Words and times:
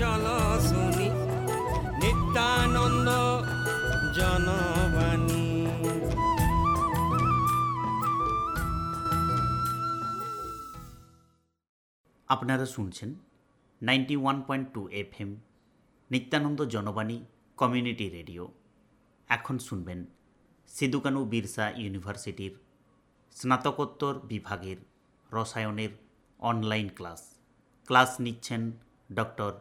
চলো 0.00 0.38
শুনি 0.68 1.08
নিত্যানন্দ 2.00 3.08
জনবাণী। 4.18 5.44
আপনারা 12.28 12.66
শুনছেন 12.74 13.10
ninety 13.82 14.14
one 14.22 14.38
point 14.46 14.66
two 14.74 14.82
F 15.02 15.12
M 15.22 15.30
Nityananda 16.10 16.60
Janabani 16.74 17.16
community 17.58 18.06
radio. 18.16 18.44
এখন 19.28 19.56
শুনবেন 19.58 20.00
সিধুকানু 20.68 21.20
বিরসা 21.32 21.66
ইউনিভার্সিটির 21.80 22.54
স্নাতকোত্তর 23.36 24.14
বিভাগের 24.30 24.78
রসায়নের 25.30 25.92
অনলাইন 26.40 26.88
ক্লাস। 26.98 27.20
ক্লাস 27.88 28.10
নিচ্ছেন 28.24 28.62
ডক্টর 29.14 29.52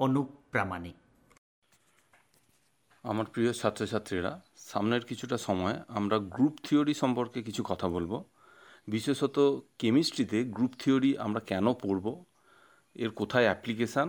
অনুপ 0.00 0.28
প্রামাণিক 0.52 0.96
আমার 3.04 3.26
প্রিয় 3.32 3.52
ছাত্রছাত্রীরা, 3.52 4.32
সামনের 4.70 5.04
কিছুটা 5.04 5.36
সময় 5.38 5.76
আমরা 5.88 6.16
গ্রুপ 6.34 6.54
থিওরি 6.64 6.94
সম্পর্কে 6.94 7.38
কিছু 7.42 7.62
কথা 7.66 7.88
বলব। 7.88 8.12
বিশেষত 8.88 9.36
কেমিস্ট্রিতে 9.78 10.38
গ্রুপ 10.44 10.72
থিওরি 10.78 11.10
আমরা 11.18 11.40
কেন 11.40 11.66
পড়ব, 11.74 12.06
এর 12.96 13.10
কোথায় 13.10 13.44
অ্যাপ্লিকেশান 13.44 14.08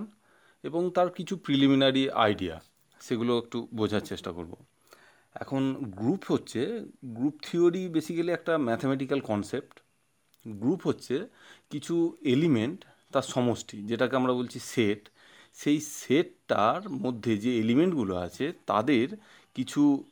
এবং 0.63 0.81
তার 0.95 1.09
কিছু 1.09 1.33
প্রিলিমিনারি 1.37 2.03
আইডিয়া 2.25 2.55
সেগুলো 3.01 3.31
একটু 3.37 3.57
বোঝার 3.73 4.03
চেষ্টা 4.11 4.31
করব। 4.31 4.53
এখন 5.35 5.63
গ্রুপ 5.97 6.21
হচ্ছে 6.31 6.61
গ্রুপ 7.05 7.35
থিওরি 7.45 7.83
বেসিক্যালি 7.95 8.31
একটা 8.31 8.53
ম্যাথামেটিক্যাল 8.67 9.19
কনসেপ্ট 9.29 9.75
গ্রুপ 10.45 10.87
হচ্ছে 10.87 11.15
কিছু 11.69 11.95
এলিমেন্ট 12.35 12.79
তার 13.13 13.25
সমষ্টি, 13.33 13.77
যেটাকে 13.89 14.15
আমরা 14.15 14.33
বলছি 14.33 14.59
সেট 14.73 15.01
সেই 15.53 15.79
সেটটার 15.79 16.89
মধ্যে 16.89 17.37
যে 17.37 17.59
এলিমেন্টগুলো 17.59 18.15
আছে, 18.15 18.53
তাদের 18.65 19.17
কিছু 19.53 20.03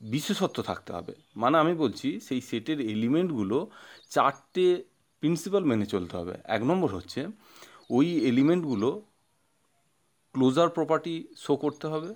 বিশেষত্ব 0.00 0.62
থাকতে 0.62 0.92
হবে। 0.92 1.14
মানে 1.36 1.58
আমি 1.58 1.74
বলছি, 1.74 2.20
সেই 2.20 2.40
সেটের 2.40 2.80
এলিমেন্টগুলো 2.80 3.70
চারটে 4.10 4.84
প্রিন্সিপাল 5.20 5.64
মেনে 5.64 5.86
চলতে 5.86 6.16
হবে। 6.16 6.34
এক 6.44 6.62
নম্বর 6.62 6.94
হচ্ছে, 6.94 7.26
ওই 7.90 8.26
এলিমেন্টগুলো 8.26 9.02
ক্লোজার 10.32 10.68
প্রপার্টি 10.68 11.28
শো 11.36 11.56
করতে 11.56 11.86
হবে। 11.86 12.14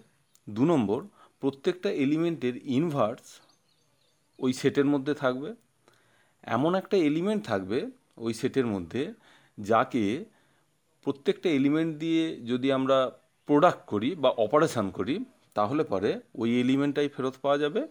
দু 0.50 0.64
নম্বর, 0.64 1.02
প্রত্যেকটা 1.40 1.90
এলিমেন্টের 1.90 2.56
ইনভার্স 2.56 3.40
ওই 4.38 4.52
সেটের 4.52 4.84
মধ্যে 4.84 5.14
থাকবে। 5.14 5.54
এমন 6.42 6.74
একটা 6.74 6.96
এলিমেন্ট 6.96 7.46
থাকবে 7.46 7.90
ওই 8.16 8.34
সেটের 8.34 8.66
মধ্যে, 8.66 9.12
যাকে 9.60 10.24
প্রত্যেকটা 11.06 11.48
এলিমেন্ট 11.48 11.98
দিয়ে 11.98 12.36
যদি 12.36 12.72
আমরা 12.72 13.10
প্রোডাক্ট 13.46 13.86
করি 13.86 14.14
বা 14.14 14.30
অপারেশান 14.30 14.90
করি, 14.90 15.24
তাহলে 15.54 15.84
পরে 15.84 16.20
ওই 16.34 16.60
এলিমেন্টটাই 16.60 17.08
ফেরত 17.08 17.34
পাওয়া 17.42 17.58
যাবে 17.58 17.88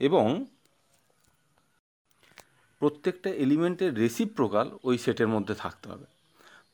এবং 0.00 0.44
প্রত্যেকটা 2.78 3.30
এলিমেন্টের 3.30 3.94
রেসিপ 3.94 4.26
রেসিপ্রোকাল 4.26 4.70
ওই 4.84 4.98
সেটের 4.98 5.28
মধ্যে 5.28 5.54
থাকতে 5.54 5.88
হবে। 5.88 6.04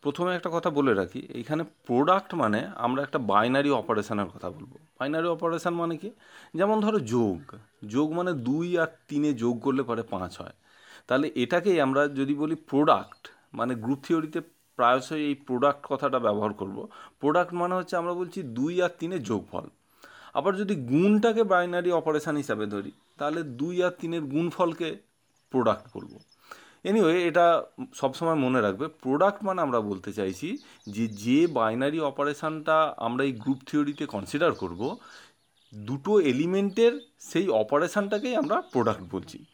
প্রথমে 0.02 0.36
একটা 0.36 0.50
কথা 0.52 0.70
বলে 0.70 0.94
রাখি, 0.94 1.26
এখানে 1.34 1.62
প্রোডাক্ট 1.62 2.34
মানে 2.34 2.70
আমরা 2.74 3.02
একটা 3.02 3.18
বাইনারি 3.18 3.70
অপারেশানের 3.70 4.26
কথা 4.26 4.50
বলব। 4.50 4.72
বাইনারি 5.00 5.26
অপারেশান 5.26 5.74
মানে 5.74 5.96
কি? 5.96 6.10
যেমন 6.54 6.80
ধরো 6.80 7.00
যোগ। 7.00 7.56
যোগ 7.88 8.12
মানে 8.12 8.32
দুই 8.32 8.78
আর 8.78 8.86
তিনে 9.08 9.34
যোগ 9.34 9.60
করলে 9.60 9.82
পরে 9.82 10.02
পাঁচ 10.02 10.40
হয়। 10.40 10.52
তাহলে 11.06 11.32
এটাকেই 11.34 11.80
আমরা 11.80 12.08
যদি 12.08 12.34
বলি 12.34 12.54
প্রোডাক্ট 12.54 13.28
মানে 13.54 13.74
গ্রুপ 13.74 13.98
থিওরিতে 14.02 14.40
প্রায়শই 14.78 15.22
এই 15.28 15.34
প্রোডাক্ট 15.46 15.82
কথাটা 15.88 16.18
ব্যবহার 16.18 16.52
করব। 16.52 16.76
প্রোডাক্ট 17.20 17.52
মানে 17.52 17.74
হচ্ছে 17.74 17.94
আমরা 17.96 18.14
বলছি 18.14 18.38
দুই 18.42 18.74
আর 18.82 18.92
তিনের 18.98 19.22
যোগফল। 19.22 19.66
আবার 20.34 20.52
যদি 20.56 20.74
গুণটাকে 20.84 21.42
বাইনারি 21.44 21.90
অপারেশান 21.92 22.36
হিসাবে 22.36 22.66
ধরি, 22.66 22.92
তাহলে 23.18 23.40
দুই 23.42 23.76
আর 23.82 23.94
তিনের 24.00 24.22
গুণফলকে 24.24 24.88
প্রোডাক্ট 25.52 25.86
বলব 25.94 26.12
এনিওয়ে 26.84 27.14
এটা 27.24 27.46
সবসময় 27.94 28.34
মনে 28.34 28.60
রাখবে 28.60 28.86
প্রোডাক্ট 29.02 29.40
মানে 29.44 29.60
আমরা 29.60 29.80
বলতে 29.80 30.10
চাইছি 30.12 30.48
যে 30.86 31.04
যে 31.08 31.38
বাইনারি 31.46 31.98
অপারেশানটা 32.00 32.76
আমরা 32.96 33.22
এই 33.24 33.32
গ্রুপ 33.32 33.58
থিওরিতে 33.66 34.04
কনসিডার 34.06 34.52
করব 34.52 34.80
দুটো 35.74 36.20
এলিমেন্টের 36.20 36.92
সেই 37.20 37.48
অপারেশানটাকেই 37.48 38.36
আমরা 38.36 38.60
প্রোডাক্ট 38.60 39.02
বলছি। 39.12 39.44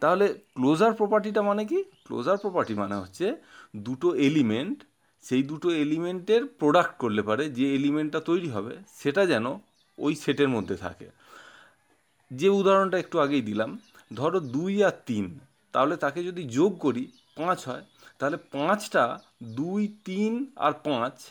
তাহলে 0.00 0.34
ক্লোজার 0.54 0.92
প্রপার্টিটা 0.92 1.42
মানে 1.42 1.64
কি? 1.64 1.82
ক্লোজার 1.82 2.36
প্রপার্টি 2.36 2.74
মানে 2.74 2.94
হচ্ছে 2.94 3.36
দুটো 3.76 4.14
এলিমেন্ট 4.14 4.82
সেই 5.22 5.42
দুটো 5.42 5.70
এলিমেন্টের 5.70 6.46
প্রোডাক্ট 6.46 6.98
করলে 6.98 7.22
পারে, 7.22 7.50
যে 7.50 7.74
এলিমেন্টটা 7.74 8.20
তৈরি 8.20 8.48
হবে, 8.48 8.76
সেটা 8.94 9.26
যেন 9.26 9.58
ওই 9.98 10.14
সেটের 10.14 10.48
মধ্যে 10.48 10.76
থাকে। 10.76 11.10
যে 12.30 12.48
উদাহরণটা 12.48 12.98
একটু 12.98 13.20
আগেই 13.20 13.42
দিলাম, 13.42 13.78
ধরো 14.14 14.40
দুই 14.40 14.84
আর 14.84 14.92
তিন, 15.06 15.38
তাহলে 15.72 15.96
তাকে 15.96 16.24
যদি 16.24 16.42
যোগ 16.42 16.78
করি, 16.78 17.06
পাঁচ 17.36 17.68
হয়, 17.68 17.84
তাহলে 18.18 18.36
পাঁচটা 18.36 19.18
দুই, 19.42 19.88
তিন 20.04 20.46
আর 20.56 20.72
পাঁচ, 20.72 21.30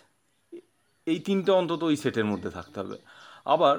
এই 1.08 1.20
তিনটে 1.20 1.52
অন্তত 1.52 1.84
ওই 1.84 1.96
সেটের 1.96 2.26
মধ্যে 2.26 2.50
থাকতে 2.50 2.80
হবে। 2.80 2.98
আবার 3.46 3.78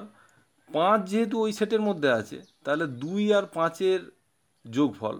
পাঁচ 0.72 1.00
যেহেতু 1.10 1.36
ওই 1.44 1.52
সেটের 1.52 1.82
মধ্যে 1.88 2.08
আছে, 2.20 2.38
তাহলে 2.64 2.84
দুই 3.02 3.22
আর 3.38 3.44
পাঁচের 3.56 4.00
যোগফল, 4.64 5.16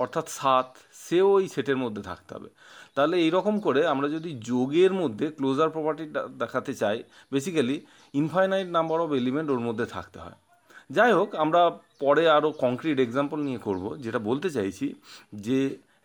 অর্থাৎ 0.00 0.26
সাত, 0.28 0.68
সেও 1.04 1.28
ওই 1.38 1.46
সেটের 1.48 1.76
মধ্যে 1.76 2.02
থাকতে 2.02 2.30
হবে। 2.34 2.48
তাহলে 2.94 3.16
এইরকম 3.24 3.54
করে 3.60 3.80
আমরা 3.86 4.08
যদি 4.08 4.30
যোগের 4.50 4.92
মধ্যে 4.92 5.26
ক্লোজার 5.36 5.70
প্রপার্টিটা 5.70 6.20
দেখাতে 6.42 6.72
চাই 6.74 6.98
basically 7.32 7.76
infinite 8.14 8.68
number 8.76 8.98
of 9.00 9.10
element 9.12 9.48
ওর 9.50 9.60
মধ্যে 9.60 9.86
থাকতে 9.86 10.18
হয়। 10.18 10.38
যাই 10.90 11.12
হোক, 11.12 11.28
আমরা 11.34 11.62
পরে 12.00 12.24
আরও 12.36 12.50
কংক্রিট 12.64 12.98
এক্সাম্পল 13.00 13.38
নিয়ে 13.48 13.60
করব, 13.66 13.84
যেটা 13.96 14.20
বলতে 14.28 14.48
চাইছি 14.50 14.86
যে 15.46 15.58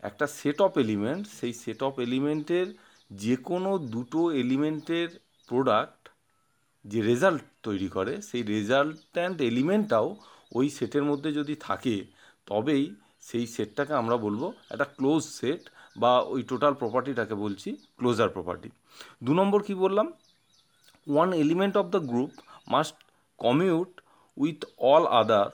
একটা 0.10 0.26
সেট 0.40 0.58
অফ 0.62 0.74
এলিমেন্ট 0.78 1.24
সেই 1.40 1.54
সেট 1.64 1.80
অফ 1.84 1.94
এলিমেন্টের 2.00 2.68
যে 3.12 3.36
কোনো 3.50 3.72
দুটো 3.94 4.22
এলিমেন্টের 4.44 5.10
প্রোডাক্ট 5.50 5.95
যে 6.92 7.00
রেজাল্ট 7.10 7.44
তৈরি 7.68 7.90
করে, 7.96 8.14
সেই 8.30 8.44
রেজাল্ট্যান্ট 8.56 9.38
এলিমেন্টটাও 9.52 10.08
ওই 10.58 10.66
সেটের 10.78 11.04
মধ্যে 11.10 11.30
যদি 11.40 11.54
থাকে, 11.68 11.96
তবেই 12.48 12.84
সেই 13.28 13.46
সেটটাকে 13.56 13.94
আমরা 14.02 14.16
বলব 14.26 14.42
একটা 14.74 14.88
ক্লোজ 14.98 15.24
সেট 15.40 15.62
বা 16.02 16.12
ওই 16.34 16.42
টোটাল 16.52 16.74
প্রপার্টিটাকে 16.82 17.36
বলছি 17.46 17.70
ক্লোজার 18.00 18.30
প্রপার্টি 18.30 18.70
দু 19.26 19.32
নম্বর 19.40 19.60
কি 19.68 19.74
বললাম? 19.84 20.08
One 21.08 21.30
element 21.44 21.76
of 21.82 21.86
the 21.96 22.02
group 22.12 22.32
must 22.74 22.98
commute 23.40 23.92
with 24.38 24.60
all 24.92 25.04
other 25.22 25.48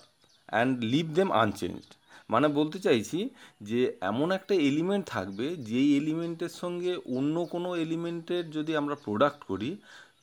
and 0.49 0.73
leave 0.93 1.05
them 1.17 1.29
unchanged 1.43 1.89
মানে 2.29 2.47
বলতে 2.59 2.77
চাইছি 2.79 3.19
যে 3.69 3.79
এমন 4.11 4.27
একটা 4.37 4.53
এলিমেন্ট 4.69 5.05
থাকবে, 5.15 5.47
যেই 5.69 5.89
এলিমেন্টের 6.01 6.53
সঙ্গে 6.61 6.91
অন্য 7.17 7.35
কোনো 7.53 7.69
এলিমেন্টের 7.85 8.43
যদি 8.51 8.71
আমরা 8.81 8.95
প্রোডাক্ট 9.05 9.41
করি 9.43 9.69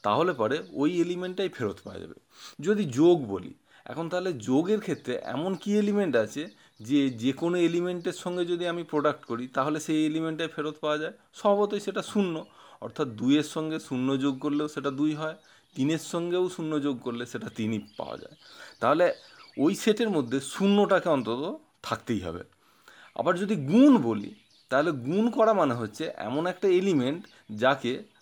তাহলে 0.03 0.33
পরে 0.33 0.59
ওই 0.73 1.01
এলিমেন্টটাই 1.01 1.49
ফেরত 1.49 1.79
পাওয়া 1.85 2.01
যাবে। 2.01 2.15
যদি 2.61 2.85
যোগ 2.85 3.27
বলি, 3.29 3.55
এখন 3.85 4.09
তাহলে 4.09 4.33
যোগের 4.33 4.81
ক্ষেত্রে 4.81 5.21
এমন 5.25 5.55
কি 5.55 5.79
এলিমেন্ট 5.79 6.17
আছে 6.17 6.49
যে 6.81 7.11
যে 7.11 7.33
কোনো 7.33 7.59
এলিমেন্টের 7.59 8.13
সঙ্গে 8.13 8.45
যদি 8.45 8.67
আমি 8.67 8.83
প্রোডাক্ট 8.83 9.25
করি, 9.25 9.49
তাহলে 9.49 9.81
সেই 9.81 10.07
এলিমেন্টটাই 10.07 10.49
ফেরত 10.49 10.77
পাওয়া 10.81 10.99
যায়? 10.99 11.13
স্বভাবতই 11.35 11.81
সেটা 11.81 12.03
শূন্য। 12.03 12.45
অর্থাৎ 12.81 13.09
দুইয়ের 13.09 13.43
সঙ্গে 13.43 13.81
শূন্য 13.81 14.21
যোগ 14.21 14.39
করলেও 14.39 14.69
সেটা 14.69 14.91
দুই 14.91 15.15
হয়, 15.15 15.37
তিনের 15.75 15.99
সঙ্গেও 15.99 16.49
শূন্য 16.49 16.83
যোগ 16.83 17.01
করলে 17.01 17.27
সেটা 17.27 17.49
তিনই 17.57 17.81
পাওয়া 17.97 18.17
যায়। 18.17 18.37
তাহলে 18.81 19.15
ওই 19.59 19.75
সেটের 19.75 20.11
মধ্যে 20.11 20.41
শূন্যটাকে 20.41 21.09
অন্তত 21.09 21.61
থাকতেই 21.83 22.21
হবে। 22.21 22.45
আবার 23.15 23.39
যদি 23.39 23.57
গুণ 23.57 23.99
বলি, 23.99 24.35
তাহলে 24.69 24.91
গুণ 24.91 25.31
করা 25.31 25.53
মানে 25.53 25.75
হচ্ছে 25.75 26.11
এমন 26.17 26.47
একটা 26.47 26.69
এলিমেন্ট 26.69 27.27
যাকে 27.51 28.18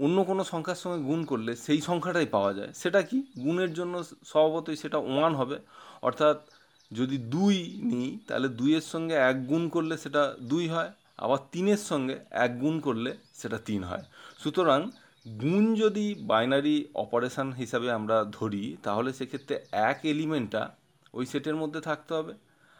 অন্য 0.00 0.24
কোনো 0.24 0.44
সংখ্যার 0.44 0.76
সঙ্গে 0.76 1.04
গুণ 1.04 1.24
করলে 1.24 1.56
সেই 1.56 1.80
সংখ্যাটাই 1.80 2.26
পাওয়া 2.26 2.54
যায়। 2.54 2.72
সেটা 2.74 3.02
কি? 3.02 3.22
গুণের 3.42 3.74
জন্য 3.74 4.04
স্বভাবতই 4.24 4.76
সেটা 4.76 4.98
ওয়ান 4.98 5.34
হবে। 5.34 5.58
অর্থাৎ 6.02 6.48
যদি 6.92 7.18
দুই 7.18 7.80
নিই, 7.82 8.18
তাহলে 8.28 8.48
দুইয়ের 8.48 8.80
সঙ্গে 8.80 9.14
এক 9.14 9.46
গুণ 9.46 9.68
করলে 9.68 9.96
সেটা 9.98 10.34
দুই 10.40 10.68
হয়, 10.68 10.90
আবার 11.18 11.38
তিনের 11.52 11.76
সঙ্গে 11.76 12.18
এক 12.30 12.60
গুণ 12.60 12.80
করলে 12.80 13.16
সেটা 13.34 13.58
তিন 13.58 13.84
হয়। 13.84 14.02
সুতরাং 14.42 14.90
গুণ 15.40 15.74
যদি 15.74 16.14
বাইনারি 16.20 16.88
অপারেশান 16.94 17.52
হিসাবে 17.52 17.92
আমরা 17.92 18.24
ধরি, 18.32 18.76
তাহলে 18.82 19.12
সেক্ষেত্রে 19.12 19.60
এক 19.72 19.98
এলিমেন্টটা 20.02 20.70
ওই 21.14 21.26
সেটের 21.26 21.56
মধ্যে 21.56 21.80
থাকতে 21.80 22.14
হবে। 22.14 22.32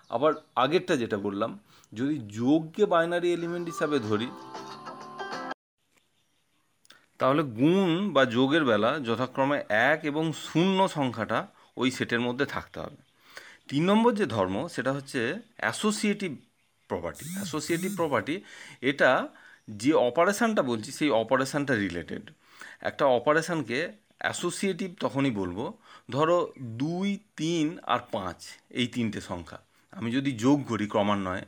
আবার 0.08 0.32
আগেরটা 0.56 0.96
যেটা 0.96 1.16
বললাম, 1.16 1.58
যদি 1.92 2.18
যোগকে 2.18 2.86
বাইনারি 2.86 3.32
এলিমেন্ট 3.32 3.66
হিসাবে 3.68 3.98
ধরি 3.98 4.26
তাহলে 7.22 7.42
গুণ 7.42 7.90
বা 8.14 8.22
যোগের 8.36 8.64
বেলা 8.64 8.90
যথাক্রমে 9.08 9.58
এক 9.90 9.98
এবং 10.04 10.24
শূন্য 10.46 10.78
সংখ্যাটা 10.88 11.38
ওই 11.76 11.88
সেটের 11.90 12.20
মধ্যে 12.20 12.46
থাকতে 12.46 12.78
হবে। 12.80 13.00
তিন 13.68 13.82
নম্বর 13.90 14.12
যে 14.14 14.26
ধর্ম, 14.26 14.56
সেটা 14.68 14.92
হচ্ছে 14.92 15.20
অ্যাসোসিয়েটিভ 15.56 16.32
প্রপার্টি 16.90 17.24
অ্যাসোসিয়েটিভ 17.36 17.90
প্রপার্টি 17.96 18.34
এটা 18.80 19.10
যে 19.68 19.92
অপারেশানটা 20.08 20.62
বলছি, 20.62 20.90
সেই 20.92 21.10
অপারেশানটা 21.22 21.74
রিলেটেড 21.74 22.24
একটা 22.80 23.04
অপারেশানকে 23.18 23.78
অ্যাসোসিয়েটিভ 24.18 24.90
তখনই 25.00 25.30
বলব, 25.30 25.58
ধরো 26.10 26.38
দুই, 26.82 27.08
তিন 27.36 27.66
আর 27.84 28.00
পাঁচ, 28.12 28.38
এই 28.80 28.86
তিনটে 28.86 29.20
সংখ্যা। 29.20 29.58
আমি 29.92 30.08
যদি 30.12 30.30
যোগ 30.44 30.58
করি 30.68 30.86
ক্রমান্বয়ে, 30.86 31.44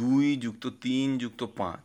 দুই 0.00 0.26
যুক্ত 0.36 0.64
তিন 0.66 1.18
যুক্ত 1.18 1.42
পাঁচ 1.60 1.84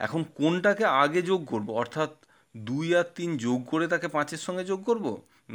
এখন 0.00 0.20
কোনটাকে 0.38 0.84
আগে 1.02 1.20
যোগ 1.22 1.40
করব? 1.52 1.68
অর্থাৎ 1.82 2.10
দুই 2.54 2.86
আর 2.96 3.06
তিন 3.18 3.30
যোগ 3.46 3.60
করে 3.70 3.84
তাকে 3.88 4.08
পাঁচের 4.08 4.40
সঙ্গে 4.46 4.64
যোগ 4.64 4.80
করব? 4.84 5.06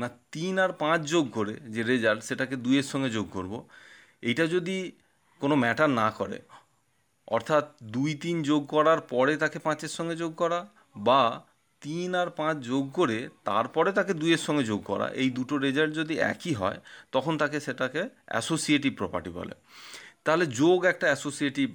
না 0.02 0.08
তিন 0.32 0.54
আর 0.60 0.72
পাঁচ 0.84 1.00
যোগ 1.14 1.26
করে 1.32 1.54
যে 1.74 1.82
রেজাল্ট 1.84 2.22
সেটাকে 2.24 2.56
দুইয়ের 2.56 2.88
সঙ্গে 2.92 3.10
যোগ 3.10 3.28
করব? 3.32 3.54
এইটা 4.24 4.46
যদি 4.48 4.78
কোনো 5.42 5.56
ম্যাটার 5.56 5.90
না 6.02 6.08
করে, 6.12 6.38
অর্থাৎ 7.28 7.66
দুই 7.96 8.12
তিন 8.24 8.38
যোগ 8.44 8.62
করার 8.68 9.00
পরে 9.14 9.34
তাকে 9.38 9.58
পাঁচের 9.60 9.92
সঙ্গে 9.98 10.16
যোগ 10.16 10.32
করা 10.36 10.60
বা 11.08 11.22
তিন 11.82 12.10
আর 12.16 12.30
পাঁচ 12.40 12.56
যোগ 12.72 12.84
করে 12.94 13.18
তারপরে 13.46 13.90
তাকে 13.92 14.14
দুইয়ের 14.22 14.42
সঙ্গে 14.48 14.64
যোগ 14.72 14.82
করা, 14.84 15.08
এই 15.22 15.30
দুটো 15.30 15.54
রেজাল্ট 15.58 15.92
যদি 15.96 16.14
একই 16.34 16.54
হয়, 16.54 16.80
তখন 17.12 17.34
তাকে 17.38 17.58
সেটাকে 17.60 18.02
অ্যাসোসিয়েটিভ 18.32 18.92
প্রপার্টি 18.98 19.30
বলে। 19.30 19.54
তাহলে 20.26 20.46
যোগ 20.62 20.80
একটা 20.86 21.06
অ্যাসোসিয়েটিভ 21.10 21.68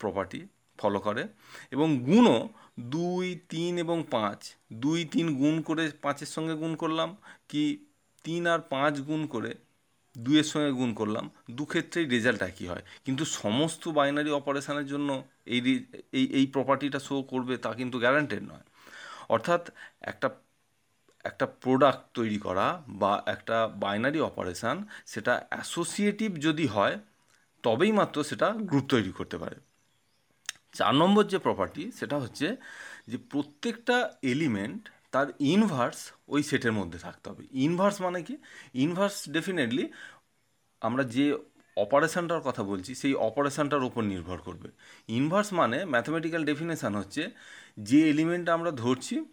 প্রপার্টি 0.00 0.40
ফলো 0.78 0.98
করে, 1.00 1.22
এবং 1.70 1.88
গুণও 2.08 2.38
দুই, 2.94 3.26
তিন 3.48 3.72
এবং 3.78 3.98
পাঁচ। 4.10 4.40
দুই, 4.72 5.04
তিন 5.04 5.26
গুণ 5.34 5.56
করে 5.68 5.84
পাঁচের 6.04 6.30
সঙ্গে 6.36 6.54
গুণ 6.54 6.72
করলাম 6.76 7.16
কি 7.50 7.62
তিন 8.24 8.42
আর 8.46 8.60
পাঁচ 8.74 8.94
গুণ 9.00 9.22
করে 9.26 9.52
দুইয়ের 10.16 10.48
সঙ্গে 10.52 10.72
গুণ 10.72 10.90
করলাম, 10.94 11.24
দু 11.50 11.64
ক্ষেত্রেই 11.64 12.06
রেজাল্ট 12.06 12.40
একই 12.42 12.66
হয়। 12.66 12.84
কিন্তু 13.04 13.24
সমস্ত 13.24 13.82
বাইনারি 13.88 14.30
অপারেশানের 14.30 14.86
জন্য 14.86 15.10
এই 15.46 15.60
এই 16.12 16.26
এই 16.38 16.46
প্রপার্টিটা 16.46 16.98
শো 16.98 17.14
করবে 17.22 17.54
তা 17.56 17.70
কিন্তু 17.74 17.96
গ্যারান্টেড 17.98 18.42
নয়। 18.42 18.64
অর্থাৎ 19.28 19.62
একটা 20.00 20.28
একটা 21.24 21.46
প্রোডাক্ট 21.46 22.02
তৈরি 22.14 22.38
করা 22.38 22.66
বা 22.88 23.12
একটা 23.26 23.56
বাইনারি 23.84 24.20
অপারেশান 24.20 24.76
সেটা 25.06 25.32
অ্যাসোসিয়েটিভ 25.48 26.30
যদি 26.46 26.66
হয়, 26.66 26.96
তবেই 27.64 27.92
মাত্র 27.92 28.16
সেটা 28.24 28.48
গ্রুপ 28.70 28.84
তৈরি 28.88 29.12
করতে 29.18 29.36
পারে। 29.38 29.56
চার 30.72 30.94
নম্বর 30.94 31.24
যে 31.24 31.38
প্রপার্টি 31.38 31.90
সেটা 31.92 32.18
হচ্ছে 32.18 32.56
যে 33.08 33.16
প্রত্যেকটা 33.16 34.12
এলিমেন্ট 34.22 34.88
তার 35.10 35.26
ইনভার্স 35.40 36.12
ওই 36.28 36.42
সেটের 36.42 36.72
মধ্যে 36.72 36.98
থাকতে 36.98 37.30
হবে। 37.30 37.44
ইনভার্স 37.52 38.00
মানে 38.00 38.22
কি? 38.22 38.36
ইনভার্স 38.74 39.28
ডেফিনেটলি 39.28 39.92
আমরা 40.80 41.04
যে 41.04 41.38
অপারেশানটার 41.76 42.40
কথা 42.40 42.62
বলছি, 42.62 42.94
সেই 42.94 43.14
অপারেশানটার 43.14 43.82
উপর 43.82 44.02
নির্ভর 44.02 44.38
করবে। 44.38 44.68
ইনভার্স 45.08 45.52
মানে 45.52 45.84
ম্যাথমেটিক্যাল 45.84 46.44
ডেফিনেশান 46.44 46.94
হচ্ছে 46.94 47.30
যে 47.80 48.10
এলিমেন্টটা 48.10 48.54
আমরা 48.54 48.70
ধরছি, 48.70 49.24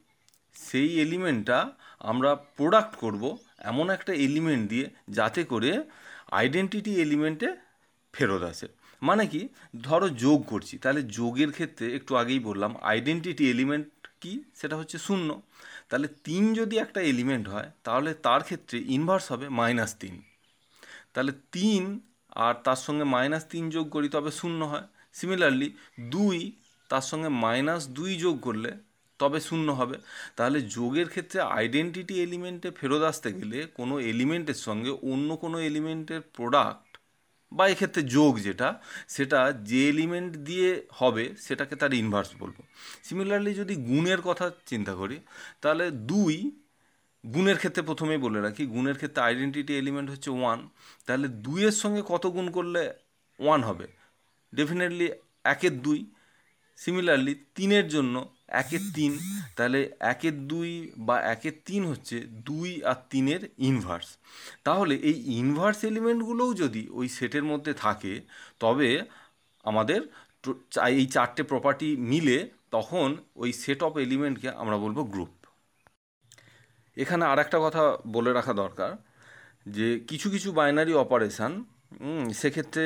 সেই 0.53 1.01
এলিমেন্টটা 1.01 1.71
আমরা 1.99 2.35
প্রোডাক্ট 2.35 2.95
করব 2.95 3.37
এমন 3.59 3.89
একটা 3.89 4.13
এলিমেন্ট 4.13 4.69
দিয়ে 4.69 4.89
যাতে 5.09 5.43
করে 5.43 5.83
আইডেন্টিটি 6.31 7.01
এলিমেন্টে 7.01 7.55
ফেরত 8.13 8.41
আসে। 8.41 8.78
মানে 9.01 9.23
কি? 9.27 9.41
ধরো 9.81 10.07
যোগ 10.23 10.39
করছি, 10.47 10.77
তাহলে 10.77 11.01
যোগের 11.17 11.51
ক্ষেত্রে 11.51 11.85
একটু 11.95 12.11
আগেই 12.15 12.39
বললাম 12.39 12.71
আইডেন্টিটি 12.81 13.43
এলিমেন্ট 13.49 13.87
কি? 14.21 14.33
সেটা 14.55 14.75
হচ্ছে 14.77 14.97
শূন্য। 14.97 15.29
তাহলে 15.89 16.07
তিন 16.23 16.43
যদি 16.53 16.75
একটা 16.77 16.99
এলিমেন্ট 17.01 17.45
হয়, 17.49 17.69
তাহলে 17.83 18.13
তার 18.25 18.41
ক্ষেত্রে 18.43 18.77
ইনভার্স 18.87 19.25
হবে 19.31 19.49
মাইনাস 19.49 19.91
তিন। 19.99 20.15
তাহলে 21.13 21.33
তিন 21.51 21.83
আর 22.45 22.53
তার 22.63 22.79
সঙ্গে 22.85 23.03
মাইনাস 23.03 23.43
তিন 23.45 23.69
যোগ 23.69 23.85
করি, 23.89 24.07
তবে 24.09 24.31
শূন্য 24.31 24.61
হয়। 24.65 24.85
সিমিলারলি 25.13 25.67
দুই 26.09 26.37
তার 26.89 27.01
সঙ্গে 27.01 27.29
মাইনাস 27.29 27.81
দুই 27.87 28.11
যোগ 28.15 28.35
করলে 28.41 28.71
তবে 29.19 29.39
শূন্য 29.39 29.67
হবে। 29.71 29.97
তাহলে 30.35 30.59
যোগের 30.61 31.07
ক্ষেত্রে 31.09 31.39
আইডেন্টিটি 31.41 32.15
এলিমেন্টে 32.23 32.69
ফেরত 32.71 33.01
আসতে 33.01 33.29
গেলে 33.33 33.57
কোনো 33.75 33.99
এলিমেন্টের 34.11 34.59
সঙ্গে 34.67 34.91
অন্য 35.11 35.29
কোনো 35.35 35.57
এলিমেন্টের 35.59 36.21
প্রোডাক্ট 36.35 36.88
বা 37.51 37.67
এক্ষেত্রে 37.67 38.03
যোগ 38.03 38.39
যেটা, 38.39 38.81
সেটা 39.07 39.51
যে 39.51 39.89
এলিমেন্ট 39.89 40.37
দিয়ে 40.37 40.87
হবে, 40.91 41.35
সেটাকে 41.35 41.75
তার 41.75 41.93
ইনভার্স 41.93 42.29
বলব। 42.39 42.53
সিমিলারলি 43.03 43.53
যদি 43.53 43.75
গুণের 43.75 44.21
কথা 44.21 44.51
চিন্তা 44.65 44.95
করি, 44.95 45.19
তাহলে 45.61 45.91
দুই 45.91 46.51
গুণের 47.33 47.57
ক্ষেত্রে 47.57 47.83
প্রথমেই 47.83 48.17
বলে 48.17 48.41
রাখি, 48.41 48.65
গুণের 48.65 48.95
ক্ষেত্রে 48.95 49.23
আইডেন্টিটি 49.23 49.77
এলিমেন্ট 49.77 50.09
হচ্ছে 50.09 50.29
ওয়ান 50.29 50.69
তাহলে 51.05 51.27
দুইয়ের 51.27 51.71
সঙ্গে 51.71 52.01
কত 52.05 52.27
গুণ 52.27 52.51
করলে 52.51 52.93
ওয়ান 53.39 53.63
হবে? 53.63 53.87
ডেফিনেটলি 54.55 55.09
একের 55.43 55.81
দুই। 55.81 56.11
সিমিলারলি 56.77 57.35
তিনের 57.55 57.87
জন্য 57.87 58.38
একের 58.61 58.83
তিন, 58.95 59.11
তাহলে 59.57 59.79
একের 60.13 60.35
দুই 60.51 60.69
বা 61.07 61.15
একের 61.33 61.55
তিন 61.67 61.81
হচ্ছে 61.91 62.17
দুই 62.49 62.69
আর 62.91 62.99
তিনের 63.11 63.41
ইনভার্স 63.69 64.09
তাহলে 64.67 64.93
এই 65.09 65.17
ইনভার্স 65.41 65.79
এলিমেন্টগুলোও 65.91 66.51
যদি 66.63 66.81
ওই 66.99 67.07
সেটের 67.17 67.45
মধ্যে 67.51 67.71
থাকে, 67.85 68.13
তবে 68.63 68.89
আমাদের 69.65 70.01
এই 70.99 71.05
চারটে 71.15 71.41
প্রপার্টি 71.51 71.89
মিলে 72.11 72.37
তখন 72.75 73.07
ওই 73.41 73.49
সেট 73.63 73.79
অফ 73.87 73.93
এলিমেন্টকে 74.05 74.49
আমরা 74.61 74.77
বলব 74.85 74.97
গ্রুপ 75.13 75.33
এখানে 76.97 77.23
আর 77.31 77.39
একটা 77.45 77.57
কথা 77.65 77.83
বলে 78.15 78.31
রাখা 78.37 78.53
দরকার, 78.63 78.91
যে 79.75 79.87
কিছু 80.09 80.27
কিছু 80.33 80.49
বাইনারি 80.59 80.93
অপারেশান 81.03 81.51
সেক্ষেত্রে 82.41 82.85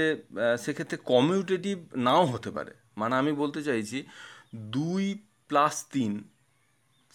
সেক্ষেত্রে 0.63 0.97
কমিউটেটিভ 1.11 1.77
নাও 2.07 2.23
হতে 2.33 2.49
পারে। 2.57 2.73
মানে 2.99 3.13
আমি 3.21 3.31
বলতে 3.41 3.59
চাইছি, 3.67 3.97
দুই 4.75 5.05
প্লাস 5.49 5.75
তিন। 5.93 6.13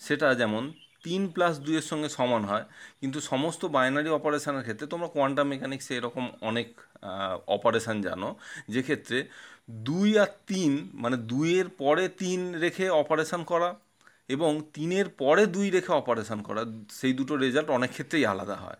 সেটা 0.01 0.29
যেমন, 0.41 0.65
তিন 1.07 1.23
প্লাস 1.35 1.55
দুইয়ের 1.67 1.87
সঙ্গে 1.91 2.09
সমান 2.19 2.43
হয়, 2.51 2.65
কিন্তু 3.01 3.19
সমস্ত 3.31 3.63
বাইনারি 3.77 4.11
অপারেশনের 4.19 4.65
ক্ষেত্রে 4.67 4.87
তোমরা 4.93 5.09
কোয়ান্টাম 5.15 5.47
মেকানিক্সে 5.53 5.93
এরকম 5.99 6.25
অনেক 6.51 6.69
অপারেশান 7.57 7.97
জানো, 8.07 8.29
যে 8.75 8.81
ক্ষেত্রে 8.89 9.19
দুই 9.89 10.09
আর 10.23 10.31
তিন 10.51 10.73
মানে 11.03 11.17
দুইয়ের 11.31 11.69
পরে 11.83 12.05
তিন 12.23 12.41
রেখে 12.65 12.87
অপারেশন 13.03 13.41
করা 13.53 13.71
এবং 14.35 14.51
তিনের 14.77 15.09
পরে 15.23 15.43
দুই 15.57 15.67
রেখে 15.77 15.93
অপারেশান 16.03 16.41
করা, 16.49 16.63
সেই 16.99 17.13
দুটো 17.19 17.35
রেজাল্ট 17.45 17.69
অনেক 17.79 17.91
ক্ষেত্রেই 17.97 18.25
আলাদা 18.33 18.57
হয়। 18.65 18.79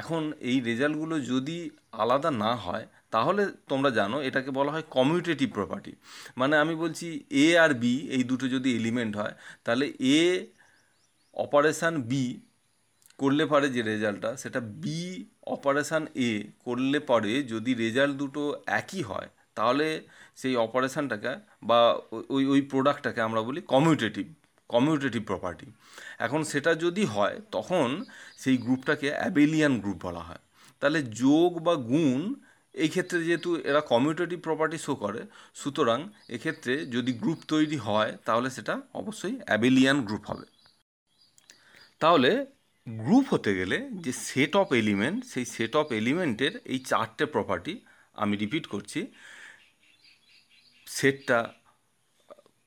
এখন 0.00 0.22
এই 0.50 0.56
রেজাল্টগুলো 0.68 1.14
যদি 1.32 1.58
আলাদা 2.02 2.30
না 2.44 2.52
হয় 2.64 2.84
তাহলে 3.10 3.46
তোমরা 3.68 3.90
জানো, 3.90 4.20
এটাকে 4.20 4.50
বলা 4.50 4.72
হয় 4.72 4.82
কমিউটেটিভ 4.90 5.52
প্রপার্টি 5.54 5.92
মানে 6.36 6.56
আমি 6.56 6.74
বলছি 6.74 7.24
এ 7.30 7.58
আর 7.58 7.74
বি 7.74 8.08
এই 8.10 8.24
দুটো 8.24 8.48
যদি 8.48 8.76
এলিমেন্ট 8.76 9.16
হয়, 9.16 9.32
তাহলে 9.64 9.92
এ 10.00 10.46
অপারেশান 11.34 12.02
বি 12.02 12.40
করলে 13.18 13.46
পারে 13.46 13.68
যে 13.68 13.82
রেজাল্টটা 13.82 14.36
সেটা 14.36 14.60
বি 14.60 15.24
অপারেশান 15.46 16.06
এ 16.14 16.44
করলে 16.64 17.00
পরে 17.00 17.42
যদি 17.42 17.74
রেজাল্ট 17.74 18.16
দুটো 18.16 18.62
একই 18.66 19.02
হয়, 19.02 19.28
তাহলে 19.54 20.02
সেই 20.36 20.56
অপারেশানটাকে 20.56 21.36
বা 21.62 21.98
ওই- 22.12 22.48
ওই 22.50 22.62
প্রোডাক্টটাকে 22.62 23.20
আমরা 23.20 23.40
বলি 23.42 23.60
কমিউটেটিভ 23.60 24.26
কমিউটেটিভ 24.68 25.26
প্রপার্টি 25.26 25.66
এখন 26.18 26.44
সেটা 26.44 26.74
যদি 26.74 27.04
হয়, 27.04 27.40
তখন 27.50 28.04
সেই 28.38 28.56
গ্রুপটাকে 28.56 29.08
অ্যাবেলিয়ান 29.12 29.80
গ্রুপ 29.80 30.06
বলা 30.06 30.20
হয়। 30.20 30.38
তাহলে 30.80 31.02
যোগ 31.02 31.58
বা 31.62 31.74
গুণ 31.74 32.34
এই 32.74 32.88
ক্ষেত্রে 32.88 33.18
যেহেতু 33.24 33.56
এরা 33.70 33.80
কমিউটেটিভ 33.80 34.38
প্রপার্টি 34.40 34.78
শো 34.78 34.92
করে, 34.96 35.20
সুতরাং 35.54 35.98
এক্ষেত্রে 36.28 36.86
যদি 36.86 37.12
গ্রুপ 37.12 37.40
তৈরি 37.48 37.76
হয়, 37.76 38.12
তাহলে 38.24 38.50
সেটা 38.50 38.74
অবশ্যই 38.94 39.36
অ্যাবেলিয়ান 39.46 39.98
গ্রুপ 40.04 40.24
হবে। 40.30 40.46
তাহলে 42.00 42.46
গ্রুপ 42.86 43.24
হতে 43.34 43.50
গেলে 43.54 43.78
যে 44.04 44.12
সেট 44.12 44.56
অফ 44.56 44.68
এলিমেন্ট 44.72 45.24
সেই 45.24 45.44
সেট 45.44 45.76
অফ 45.76 45.86
এলিমেন্টের 45.92 46.52
এই 46.64 46.78
চারটে 46.78 47.24
প্রপার্টি 47.26 47.74
আমি 48.14 48.36
রিপিট 48.36 48.66
করছি। 48.66 49.00
সেটটা 50.86 51.38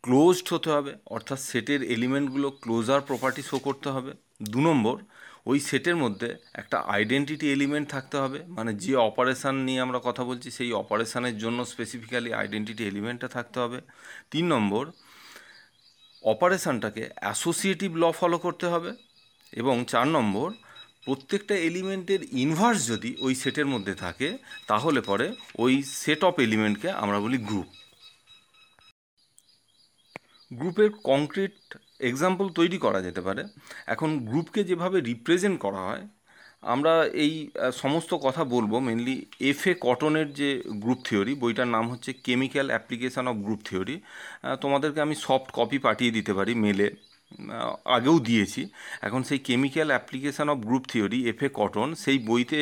ক্লোজড 0.03 0.47
হতে 0.53 0.69
হবে, 0.75 0.91
অর্থাৎ 1.05 1.39
সেটের 1.39 1.81
এলিমেন্টগুলো 1.95 2.47
ক্লোজার 2.63 3.01
প্রপার্টি 3.01 3.41
শো 3.41 3.57
করতে 3.59 3.89
হবে। 3.89 4.11
দু 4.53 4.59
নম্বর 4.61 4.97
ওই 5.45 5.59
সেটের 5.59 5.95
মধ্যে 5.95 6.35
একটা 6.53 6.77
আইডেন্টিটি 6.79 7.51
এলিমেন্ট 7.51 7.89
থাকতে 7.89 8.17
হবে। 8.17 8.43
মানে 8.47 8.73
যে 8.73 8.95
অপারেশান 8.95 9.55
নিয়ে 9.55 9.81
আমরা 9.81 9.99
কথা 10.03 10.23
বলছি, 10.23 10.51
সেই 10.51 10.73
অপারেশানের 10.73 11.37
জন্য 11.37 11.65
স্পেসিফিক্যালি 11.65 12.33
আইডেন্টিটি 12.33 12.83
এলিমেন্টটা 12.87 13.27
থাকতে 13.27 13.59
হবে। 13.59 13.81
তিন 14.31 14.47
নম্বর 14.47 14.91
অপারেশানটাকে 16.23 17.09
অ্যাসোসিয়েটিভ 17.15 17.95
ল 17.95 18.11
ফলো 18.11 18.37
করতে 18.37 18.65
হবে। 18.65 18.91
এবং 19.51 19.85
চার 19.85 20.07
নম্বর, 20.07 20.51
প্রত্যেকটা 21.05 21.55
এলিমেন্টের 21.55 22.19
ইনভার্স 22.31 22.87
যদি 22.87 23.15
ওই 23.19 23.35
সেটের 23.35 23.65
মধ্যে 23.65 23.93
থাকে, 23.95 24.37
তাহলে 24.67 25.01
পরে 25.01 25.35
ওই 25.55 25.83
সেট 25.83 26.23
অফ 26.23 26.39
এলিমেন্টকে 26.39 26.89
আমরা 26.89 27.19
বলি 27.19 27.37
গ্রুপ 27.37 27.65
গ্রুপের 30.53 30.89
কংক্রিট 31.03 31.77
এক্সাম্পল 32.09 32.45
তৈরি 32.59 32.77
করা 32.85 32.99
যেতে 33.07 33.21
পারে। 33.27 33.41
এখন 33.93 34.09
গ্রুপকে 34.29 34.61
যেভাবে 34.69 34.97
রিপ্রেজেন্ট 35.11 35.57
করা 35.65 35.81
হয়, 35.89 36.03
আমরা 36.73 36.93
এই 37.25 37.33
সমস্ত 37.83 38.11
কথা 38.25 38.43
বলব 38.55 38.71
মেনলি 38.87 39.15
এফ 39.51 39.61
এ 39.71 39.73
কটনের 39.85 40.27
যে 40.39 40.49
গ্রুপ 40.83 40.99
থিওরি 41.07 41.33
বইটার 41.43 41.69
নাম 41.75 41.85
হচ্ছে 41.91 42.11
chemical 42.27 42.67
application 42.73 43.25
of 43.31 43.35
group 43.45 43.61
theory 43.69 43.95
তোমাদেরকে 44.63 44.99
আমি 45.05 45.15
সফট 45.25 45.49
কপি 45.59 45.77
পাঠিয়ে 45.87 46.11
দিতে 46.17 46.31
পারি 46.37 46.53
মেলে 46.65 46.87
আগেও 47.97 48.17
দিয়েছি। 48.27 48.61
এখন 49.07 49.21
সেই 49.29 49.39
chemical 49.49 49.87
application 49.93 50.47
of 50.53 50.57
group 50.67 50.83
theory 50.91 51.19
F 51.31 51.39
A 51.45 51.49
Cotton 51.59 51.87
সেই 52.03 52.17
বইতে 52.29 52.59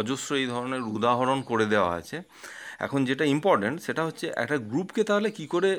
অজস্র 0.00 0.30
এই 0.42 0.46
ধরনের 0.54 0.82
উদাহরণ 0.96 1.38
করে 1.50 1.66
দেওয়া 1.74 1.92
আছে। 2.00 2.16
এখন 2.86 3.00
যেটা 3.08 3.24
ইম্পর্ট্যান্ট 3.34 3.76
সেটা 3.86 4.02
হচ্ছে 4.08 4.26
একটা 4.42 4.56
গ্রুপকে 4.70 5.02
তাহলে 5.10 5.28
কি 5.38 5.44
করে 5.54 5.70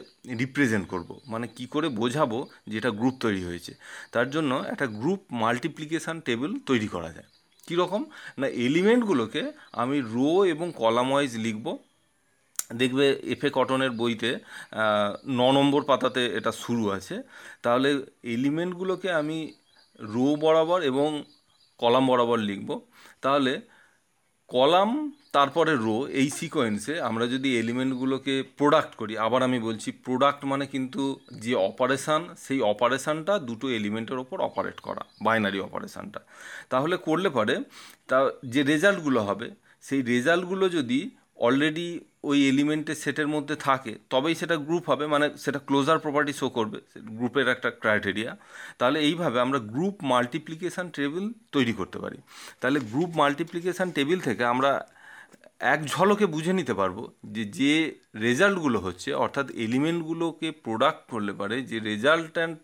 রিপ্রেজেন্ট 0.42 0.86
করব? 0.94 1.10
মানে 1.34 1.46
কি 1.58 1.66
করে 1.74 1.88
বোঝাবো 2.00 2.40
যে 2.70 2.76
এটা 2.82 2.92
গ্রুপ 3.00 3.16
তৈরি 3.26 3.42
হয়েছে? 3.50 3.72
তার 4.14 4.28
জন্য 4.36 4.52
একটা 4.74 4.86
গ্রুপ 5.00 5.22
মাল্টিপ্লিকেশান 5.44 6.18
টেবিল 6.28 6.52
তৈরি 6.70 6.88
করা 6.96 7.10
যায়। 7.18 7.30
কীরকম 7.68 8.02
না 8.40 8.48
এলিমেন্টগুলোকে 8.68 9.42
আমি 9.82 9.98
রো 10.16 10.30
এবং 10.54 10.68
কলাম 10.82 11.08
ওয়াইজ 11.12 11.32
লিখব। 11.46 11.66
দেখবে 12.82 13.06
এফে 13.34 13.50
কটনের 13.58 13.92
বইতে 14.02 14.30
ন 15.40 15.42
নম্বর 15.58 15.82
পাতাতে 15.90 16.22
এটা 16.38 16.52
শুরু 16.64 16.84
আছে। 16.98 17.16
তাহলে 17.64 17.90
এলিমেন্টগুলোকে 18.36 19.10
আমি 19.22 19.38
রো 20.14 20.28
বরাবর 20.44 20.80
এবং 20.92 21.10
কলাম 21.80 22.04
বরাবর 22.10 22.40
লিখব। 22.50 22.70
তাহলে 23.24 23.54
কলাম, 24.54 24.90
তারপরে 25.36 25.74
রো, 25.86 25.98
এই 26.22 26.30
সিকোয়েন্সে 26.40 26.96
আমরা 27.10 27.26
যদি 27.34 27.50
এলিমেন্টগুলোকে 27.62 28.36
প্রোডাক্ট 28.60 28.94
করি, 28.96 29.14
আবার 29.26 29.42
আমি 29.48 29.60
বলছি 29.68 29.90
প্রোডাক্ট 30.06 30.42
মানে 30.52 30.66
কিন্তু 30.74 31.02
যে 31.46 31.54
অপারেশান 31.70 32.22
সেই 32.46 32.60
অপারেশানটা 32.74 33.34
দুটো 33.50 33.66
এলিমেন্টের 33.80 34.20
ওপর 34.24 34.38
অপারেট 34.50 34.78
করা 34.88 35.04
বাইনারি 35.26 35.60
অপারেশানটা 35.68 36.20
তাহলে 36.70 36.96
করলে 37.08 37.30
পরে 37.30 37.56
তা 38.10 38.18
যে 38.54 38.62
রেজাল্টগুলো 38.72 39.20
হবে, 39.30 39.48
সেই 39.88 40.02
রেজাল্টগুলো 40.14 40.66
যদি 40.78 41.00
অলরেডি 41.48 41.88
ওই 42.24 42.38
এলিমেন্টের 42.52 42.98
সেটের 43.04 43.28
মধ্যে 43.36 43.56
থাকে, 43.68 43.92
তবেই 44.14 44.36
সেটা 44.42 44.56
গ্রুপ 44.68 44.84
হবে 44.92 45.06
মানে 45.14 45.26
সেটা 45.44 45.60
ক্লোজার 45.68 45.98
প্রপার্টি 46.06 46.34
শো 46.42 46.48
করবে 46.58 46.78
গ্রুপের 47.18 47.48
একটা 47.56 47.70
ক্রাইটেরিয়া 47.82 48.32
তাহলে 48.80 48.98
এইভাবে 49.08 49.38
আমরা 49.46 49.60
গ্রুপ 49.74 49.96
মাল্টিপ্লিকেশান 50.12 50.88
টেবিল 50.98 51.26
তৈরি 51.56 51.74
করতে 51.80 51.98
পারি। 52.04 52.18
তাহলে 52.62 52.80
গ্রুপ 52.92 53.12
মাল্টিপ্লিকেশান 53.22 53.88
টেবিল 53.98 54.20
থেকে 54.28 54.44
আমরা 54.54 54.72
এক 55.74 55.80
ঝলকে 55.94 56.26
বুঝে 56.26 56.54
নিতে 56.60 56.74
পারব 56.82 56.98
যে 57.36 57.44
যে 57.60 57.74
রেজাল্টগুলো 58.26 58.78
হচ্ছে, 58.80 59.10
অর্থাৎ 59.24 59.48
এলিমেন্টগুলোকে 59.66 60.48
প্রোডাক্ট 60.66 61.02
করলে 61.14 61.34
পারে, 61.40 61.56
যে 61.70 61.78
রেজাল্ট 61.90 62.34
অ্যান্ড 62.38 62.56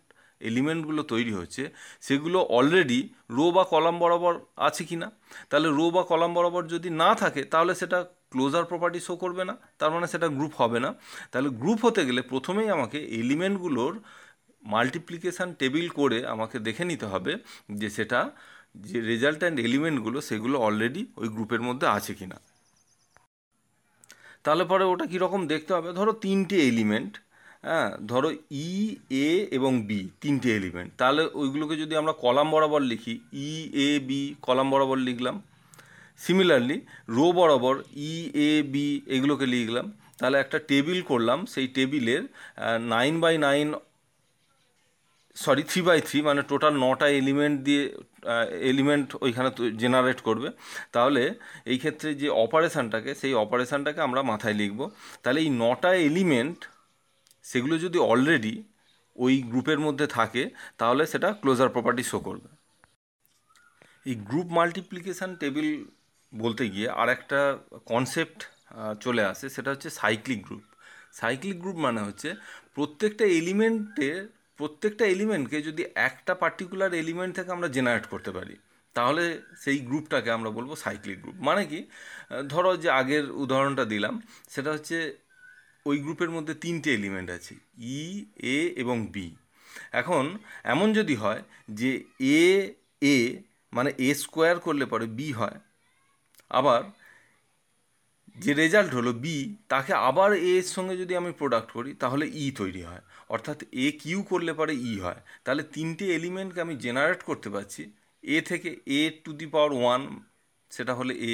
এলিমেন্টগুলো 0.41 1.01
তৈরি 1.13 1.33
হচ্ছে, 1.39 1.63
সেগুলো 2.07 2.39
অলরেডি 2.57 2.99
রো 3.37 3.45
বা 3.51 3.63
কলাম 3.73 3.95
বরাবর 3.99 4.33
আছে 4.67 4.83
কি 4.89 4.95
না 5.03 5.07
তাহলে 5.49 5.67
রো 5.69 5.85
বা 5.95 6.01
কলাম 6.11 6.31
বরাবর 6.37 6.63
যদি 6.73 6.89
না 7.01 7.09
থাকে, 7.21 7.41
তাহলে 7.53 7.73
সেটা 7.81 7.99
ক্লোজার 8.31 8.65
প্রপার্টি 8.71 8.99
শো 9.07 9.13
করবে 9.23 9.43
না, 9.49 9.53
তার 9.79 9.91
মানে 9.95 10.07
সেটা 10.13 10.27
গ্রুপ 10.37 10.53
হবে 10.61 10.79
না। 10.85 10.89
তাহলে 11.31 11.49
গ্রুপ 11.61 11.79
হতে 11.87 12.01
গেলে 12.07 12.21
প্রথমেই 12.31 12.69
আমাকে 12.77 12.97
এলিমেন্টগুলোর 13.21 13.93
মাল্টিপ্লিকেশান 14.63 15.49
টেবিল 15.61 15.87
করে 15.99 16.17
আমাকে 16.33 16.57
দেখে 16.67 16.83
নিতে 16.91 17.05
হবে 17.13 17.31
যে 17.79 17.87
সেটা, 17.97 18.19
যে 18.85 18.97
রেজাল্ট 19.11 19.39
অ্যান্ড 19.43 19.57
এলিমেন্টগুলো 19.67 20.17
সেগুলো 20.29 20.55
অলরেডি 20.67 21.01
ওই 21.21 21.27
গ্রুপের 21.35 21.61
মধ্যে 21.67 21.87
আছে 21.97 22.13
কি 22.19 22.25
না 22.31 22.37
তাহলে 24.45 24.63
পরে 24.71 24.83
ওটা 24.91 25.05
কীরকম 25.11 25.41
দেখতে 25.53 25.71
হবে? 25.77 25.89
ধরো 25.99 26.11
তিনটে 26.25 26.57
এলিমেন্ট 26.71 27.13
হ্যাঁ 27.63 27.89
ধরো 28.11 28.29
ই 28.65 28.69
এ 29.25 29.29
এবং 29.57 29.71
বি 29.89 29.99
তিনটে 30.23 30.49
এলিমেন্ট 30.59 30.89
তাহলে 31.01 31.21
ওইগুলোকে 31.41 31.75
যদি 31.83 31.93
আমরা 32.01 32.13
কলাম 32.23 32.47
বরাবর 32.53 32.81
লিখি 32.91 33.13
ই 33.47 33.51
এ 33.87 33.89
বি 34.07 34.21
কলাম 34.47 34.67
বরাবর 34.73 34.97
লিখলাম 35.07 35.35
সিমিলারলি 36.25 36.77
রো 37.17 37.27
বরাবর 37.37 37.75
ই 38.11 38.13
এ 38.49 38.51
বি 38.73 38.85
এগুলোকে 39.15 39.45
লিখলাম। 39.53 39.85
তাহলে 40.19 40.37
একটা 40.43 40.57
টেবিল 40.69 40.99
করলাম, 41.11 41.39
সেই 41.53 41.67
টেবিলের 41.77 42.23
nine 42.93 43.13
by 43.23 43.35
nine 43.47 43.67
sorry 45.35 45.63
three 45.69 45.81
by 45.87 45.99
three 46.07 46.19
মানে 46.29 46.41
টোটাল 46.51 46.73
নটা 46.85 47.07
এলিমেন্ট 47.21 47.57
দিয়ে 47.67 47.83
এলিমেন্ট 48.71 49.07
ওইখানে 49.25 49.49
জেনারেট 49.81 50.19
করবে। 50.27 50.49
তাহলে 50.95 51.23
এই 51.71 51.77
ক্ষেত্রে 51.81 52.09
যে 52.21 52.27
অপারেশানটাকে 52.45 53.11
সেই 53.21 53.33
অপারেশানটাকে 53.43 53.99
আমরা 54.07 54.21
মাথায় 54.31 54.55
লিখব। 54.61 54.79
তাহলে 55.23 55.39
এই 55.45 55.49
নটা 55.63 55.91
এলিমেন্ট 56.09 56.59
সেগুলো 57.45 57.75
যদি 57.85 57.97
অলরেডি 58.11 58.55
ওই 59.15 59.33
গ্রুপের 59.51 59.79
মধ্যে 59.85 60.05
থাকে, 60.17 60.43
তাহলে 60.79 61.03
সেটা 61.11 61.29
ক্লোজার 61.41 61.69
প্রপার্টি 61.75 62.03
শো 62.11 62.17
করবে। 62.27 62.49
এই 64.09 64.15
গ্রুপ 64.29 64.47
মাল্টিপ্লিকেশান 64.57 65.31
টেবিল 65.41 65.67
বলতে 66.33 66.63
গিয়ে 66.73 66.87
আর 67.01 67.07
একটা 67.15 67.39
কনসেপ্ট 67.91 68.39
চলে 69.03 69.23
আসে, 69.31 69.45
সেটা 69.55 69.69
হচ্ছে 69.73 69.89
সাইক্লিক 69.99 70.39
গ্রুপ 70.47 70.63
সাইক্লিক 71.19 71.57
গ্রুপ 71.63 71.77
মানে 71.85 71.99
হচ্ছে 72.07 72.29
প্রত্যেকটা 72.77 73.25
এলিমেন্টের 73.39 74.19
প্রত্যেকটা 74.59 75.03
এলিমেন্টকে 75.15 75.57
যদি 75.69 75.83
একটা 76.09 76.33
পার্টিকুলার 76.43 76.91
এলিমেন্ট 77.03 77.31
থেকে 77.37 77.49
আমরা 77.55 77.69
জেনারেট 77.77 78.05
করতে 78.13 78.31
পারি, 78.37 78.55
তাহলে 78.95 79.23
সেই 79.63 79.79
গ্রুপটাকে 79.89 80.29
আমরা 80.37 80.49
বলব 80.57 80.71
সাইক্লিক 80.83 81.17
গ্রুপ 81.23 81.37
মানে 81.47 81.63
কি? 81.71 81.79
ধরো 82.53 82.71
যে 82.83 82.89
আগের 83.01 83.25
উদাহরণটা 83.43 83.85
দিলাম, 83.93 84.13
সেটা 84.53 84.69
হচ্ছে 84.75 84.97
ওই 85.85 85.97
গ্রুপের 86.05 86.31
মধ্যে 86.35 86.53
তিনটে 86.63 86.89
এলিমেন্ট 86.99 87.29
আছে 87.37 87.53
ই 87.97 88.01
এ 88.55 88.57
এবং 88.83 88.97
বি 89.15 89.27
এখন 90.01 90.23
এমন 90.73 90.87
যদি 90.99 91.15
হয় 91.23 91.41
যে 91.79 91.91
এ 92.39 92.45
এ 93.05 93.15
মানে 93.73 93.89
এ 94.07 94.09
স্কোয়ার 94.23 94.55
করলে 94.65 94.85
পরে 94.93 95.05
বি 95.17 95.27
হয় 95.39 95.57
আবার 96.51 96.81
যে 98.35 98.53
রেজাল্ট 98.53 98.93
হলো 98.93 99.13
বি 99.13 99.35
তাকে 99.69 99.93
আবার 99.93 100.33
এ 100.33 100.51
এর 100.57 100.63
সঙ্গে 100.63 100.97
যদি 100.97 101.15
আমি 101.15 101.31
প্রোডাক্ট 101.31 101.71
করি, 101.71 101.93
তাহলে 101.93 102.25
ই 102.25 102.51
তৈরি 102.51 102.81
হয়। 102.81 103.01
অর্থাৎ 103.29 103.63
এ 103.71 103.91
কিউ 104.01 104.23
করলে 104.23 104.53
পরে 104.53 104.73
ই 104.73 104.99
হয়। 104.99 105.19
তাহলে 105.43 105.63
তিনটে 105.63 106.05
এলিমেন্টকে 106.15 106.59
আমি 106.61 106.75
জেনারেট 106.75 107.21
করতে 107.23 107.49
পারছি। 107.49 107.81
এ 108.23 108.41
থেকে 108.41 108.69
এ 108.87 109.11
টু 109.23 109.31
দি 109.33 109.45
পাওয়ার 109.45 109.71
ওয়ান 109.73 110.01
সেটা 110.71 110.93
হলে 110.93 111.13
এ 111.13 111.33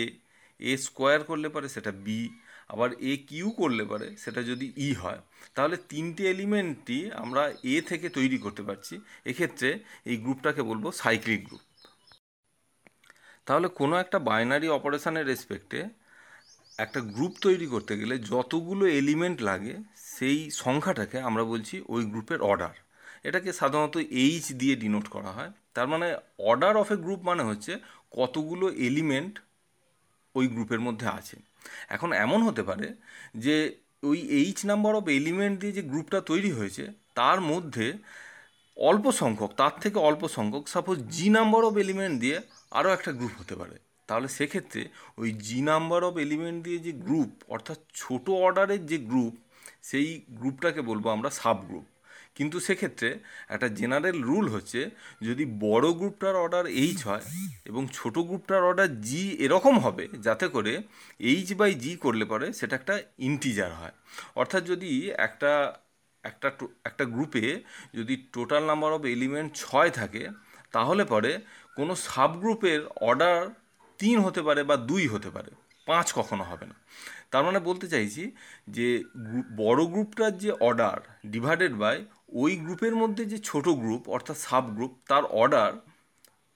এ 0.59 0.77
স্কোয়ার 0.77 1.23
করলে 1.23 1.49
পরে 1.49 1.67
সেটা 1.69 1.91
বি 1.91 2.29
আবার 2.67 2.89
এ 3.01 3.17
কিউ 3.27 3.51
করলে 3.51 3.83
পরে 3.85 4.07
সেটা 4.17 4.41
যদি 4.43 4.73
ই 4.77 4.93
হয়। 4.93 5.19
তাহলে 5.55 5.77
তিনটে 5.89 6.23
এলিমেন্টটি 6.29 7.11
আমরা 7.11 7.53
এ 7.63 7.81
থেকে 7.81 8.09
তৈরি 8.09 8.37
করতে 8.37 8.63
পারছি। 8.63 8.99
এক্ষেত্রে 9.25 9.79
এই 10.05 10.17
গ্রুপটাকে 10.17 10.61
বলব 10.61 10.91
সাইক্লিক 10.91 11.41
গ্রুপ 11.47 11.63
তাহলে 13.47 13.67
কোনো 13.79 13.95
একটা 13.97 14.17
বাইনারি 14.29 14.67
অপারেশানের 14.69 15.25
রেসপেক্টে 15.27 15.79
একটা 16.77 16.99
গ্রুপ 17.15 17.33
তৈরি 17.41 17.67
করতে 17.67 17.93
গেলে 17.97 18.15
যতগুলো 18.31 18.83
এলিমেন্ট 19.01 19.37
লাগে, 19.41 19.73
সেই 20.17 20.37
সংখ্যাটাকে 20.63 21.17
আমরা 21.19 21.43
বলছি 21.43 21.75
ওই 21.87 22.01
গ্রুপের 22.05 22.41
অর্ডার 22.41 22.75
এটাকে 23.23 23.49
সাধারণত 23.53 23.95
এইচ 24.23 24.45
দিয়ে 24.51 24.75
ডিনোট 24.75 25.05
করা 25.07 25.31
হয়। 25.31 25.51
তার 25.73 25.87
মানে 25.87 26.07
অর্ডার 26.39 26.73
অফ 26.77 26.89
এ 26.91 26.95
গ্রুপ 26.95 27.21
মানে 27.23 27.43
হচ্ছে 27.43 27.71
কতগুলো 28.11 28.65
এলিমেন্ট 28.89 29.33
ওই 30.35 30.45
গ্রুপের 30.47 30.79
মধ্যে 30.79 31.07
আছে। 31.07 31.35
এখন 31.89 32.09
এমন 32.25 32.39
হতে 32.47 32.63
পারে 32.63 32.87
যে 33.35 33.55
ওই 34.03 34.19
এইচ 34.39 34.59
নাম্বার 34.65 34.93
অফ 34.95 35.05
এলিমেন্ট 35.19 35.55
দিয়ে 35.59 35.73
যে 35.73 35.81
গ্রুপটা 35.81 36.19
তৈরি 36.21 36.51
হয়েছে, 36.51 36.83
তার 37.15 37.41
মধ্যে 37.41 37.87
অল্প 38.77 39.05
সংখ্যক, 39.11 39.51
তার 39.61 39.73
থেকে 39.81 39.97
অল্প 39.99 40.23
সংখ্যক 40.27 40.63
suppose 40.67 40.97
G 41.15 41.27
number 41.29 41.61
of 41.63 41.73
element 41.77 42.15
দিয়ে 42.19 42.37
আরও 42.71 42.89
একটা 42.89 43.11
গ্রুপ 43.11 43.33
হতে 43.39 43.55
পারে। 43.55 43.75
তাহলে 44.09 44.27
সেক্ষেত্রে 44.27 44.81
ওই 45.17 45.29
জি 45.45 45.59
নাম্বার 45.61 46.01
অফ 46.03 46.13
এলিমেন্ট 46.17 46.59
দিয়ে 46.63 46.79
যে 46.79 46.91
গ্রুপ 47.05 47.31
অর্থাৎ 47.49 47.79
ছোট 47.95 48.25
অর্ডারের 48.45 48.81
যে 48.85 48.97
গ্রুপ 48.97 49.33
সেই 49.81 50.07
গ্রুপটাকে 50.39 50.81
বলব 50.81 51.05
আমরা 51.09 51.29
সাব 51.29 51.57
গ্রুপ 51.69 51.85
কিন্তু 52.35 52.57
সেক্ষেত্রে 52.59 53.09
একটা 53.49 53.67
জেনারেল 53.67 54.17
রুল 54.23 54.45
হচ্ছে, 54.47 54.89
যদি 55.21 55.43
বড় 55.59 55.87
গ্রুপটার 55.93 56.35
অর্ডার 56.35 56.65
এইচ 56.83 56.99
হয় 57.05 57.25
এবং 57.65 57.87
ছোট 57.93 58.15
গ্রুপটার 58.19 58.61
অর্ডার 58.63 58.89
জি 59.01 59.23
এরকম 59.45 59.75
হবে, 59.79 60.03
যাতে 60.21 60.45
করে 60.47 60.73
এইচ 61.31 61.53
বাই 61.53 61.71
জি 61.73 61.91
করলে 61.95 62.25
পরে 62.25 62.47
সেটা 62.53 62.73
একটা 62.75 62.95
ইন্টিজার 63.19 63.71
হয়। 63.73 63.95
অর্থাৎ 64.35 64.63
যদি 64.65 64.91
একটা 65.27 65.51
একটা 66.23 66.51
একটা 66.85 67.05
গ্রুপে 67.05 67.63
যদি 67.93 68.23
টোটাল 68.33 68.63
নাম্বার 68.65 68.91
অফ 68.93 69.05
এলিমেন্ট 69.05 69.49
ছয় 69.55 69.89
থাকে, 69.89 70.29
তাহলে 70.71 71.05
পরে 71.05 71.31
কোনো 71.75 71.95
সাবগ্রুপের 71.95 72.81
অর্ডার 73.01 73.49
তিন 73.99 74.19
হতে 74.19 74.41
পারে 74.41 74.63
বা 74.63 74.75
দুই 74.77 75.07
হতে 75.07 75.29
পারে। 75.29 75.51
পাঁচ 75.87 76.13
কখনো 76.13 76.43
হবে 76.43 76.65
না। 76.65 76.75
তার 77.31 77.43
মানে 77.43 77.59
বলতে 77.59 77.87
চাইছি 77.87 78.31
যে 78.67 79.03
বড় 79.57 79.85
গ্রুপটার 79.85 80.37
যে 80.37 80.51
অর্ডার 80.51 80.99
ডিভাইডেড 81.25 81.73
বাই 81.73 82.05
ওই 82.33 82.55
গ্রুপের 82.55 82.95
মধ্যে 82.95 83.25
যে 83.25 83.37
ছোট 83.37 83.65
গ্রুপ 83.69 84.09
অর্থাৎ 84.09 84.37
সাবগ্রুপ 84.37 84.91
তার 85.07 85.23
অর্ডার 85.25 85.73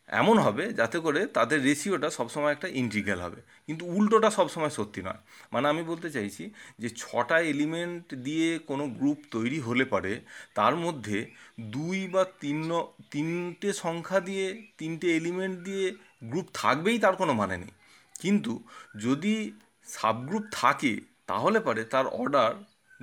এমন 0.10 0.38
হবে 0.38 0.74
যাতে 0.74 1.00
করে 1.00 1.28
তাদের 1.28 1.64
রেশিওটা 1.64 2.10
সবসময় 2.10 2.52
একটা 2.52 2.68
ইন্টিগ্রাল 2.68 3.20
হবে। 3.22 3.42
কিন্তু 3.68 3.86
উল্টোটা 3.86 4.30
সবসময় 4.32 4.70
সত্যি 4.70 5.02
নয়। 5.02 5.22
মানে 5.52 5.70
আমি 5.70 5.84
বলতে 5.84 6.10
চাইছি 6.12 6.50
যে 6.80 6.90
ছটা 6.90 7.40
এলিমেন্ট 7.40 8.14
দিয়ে 8.16 8.60
কোনো 8.60 8.88
গ্রুপ 8.88 9.18
তৈরি 9.32 9.60
হলে 9.60 9.86
পারে, 9.86 10.20
তার 10.56 10.76
মধ্যে 10.76 11.18
দুই 11.60 12.08
বা 12.08 12.24
তিন, 12.40 12.72
তিনটে 13.12 13.74
সংখ্যা 13.74 14.20
দিয়ে, 14.20 14.64
তিনটে 14.78 15.08
এলিমেন্ট 15.16 15.60
দিয়ে 15.60 15.92
গ্রুপ 16.24 16.46
থাকবেই 16.54 17.00
তার 17.00 17.16
কোনো 17.16 17.34
মানে 17.34 17.58
নেই। 17.58 17.72
কিন্তু 18.20 18.64
যদি 19.00 19.52
সাবগ্রুপ 19.88 20.44
থাকে, 20.52 21.00
তাহলে 21.28 21.60
পারে 21.60 21.84
তার 21.84 22.08
অর্ডার 22.08 22.52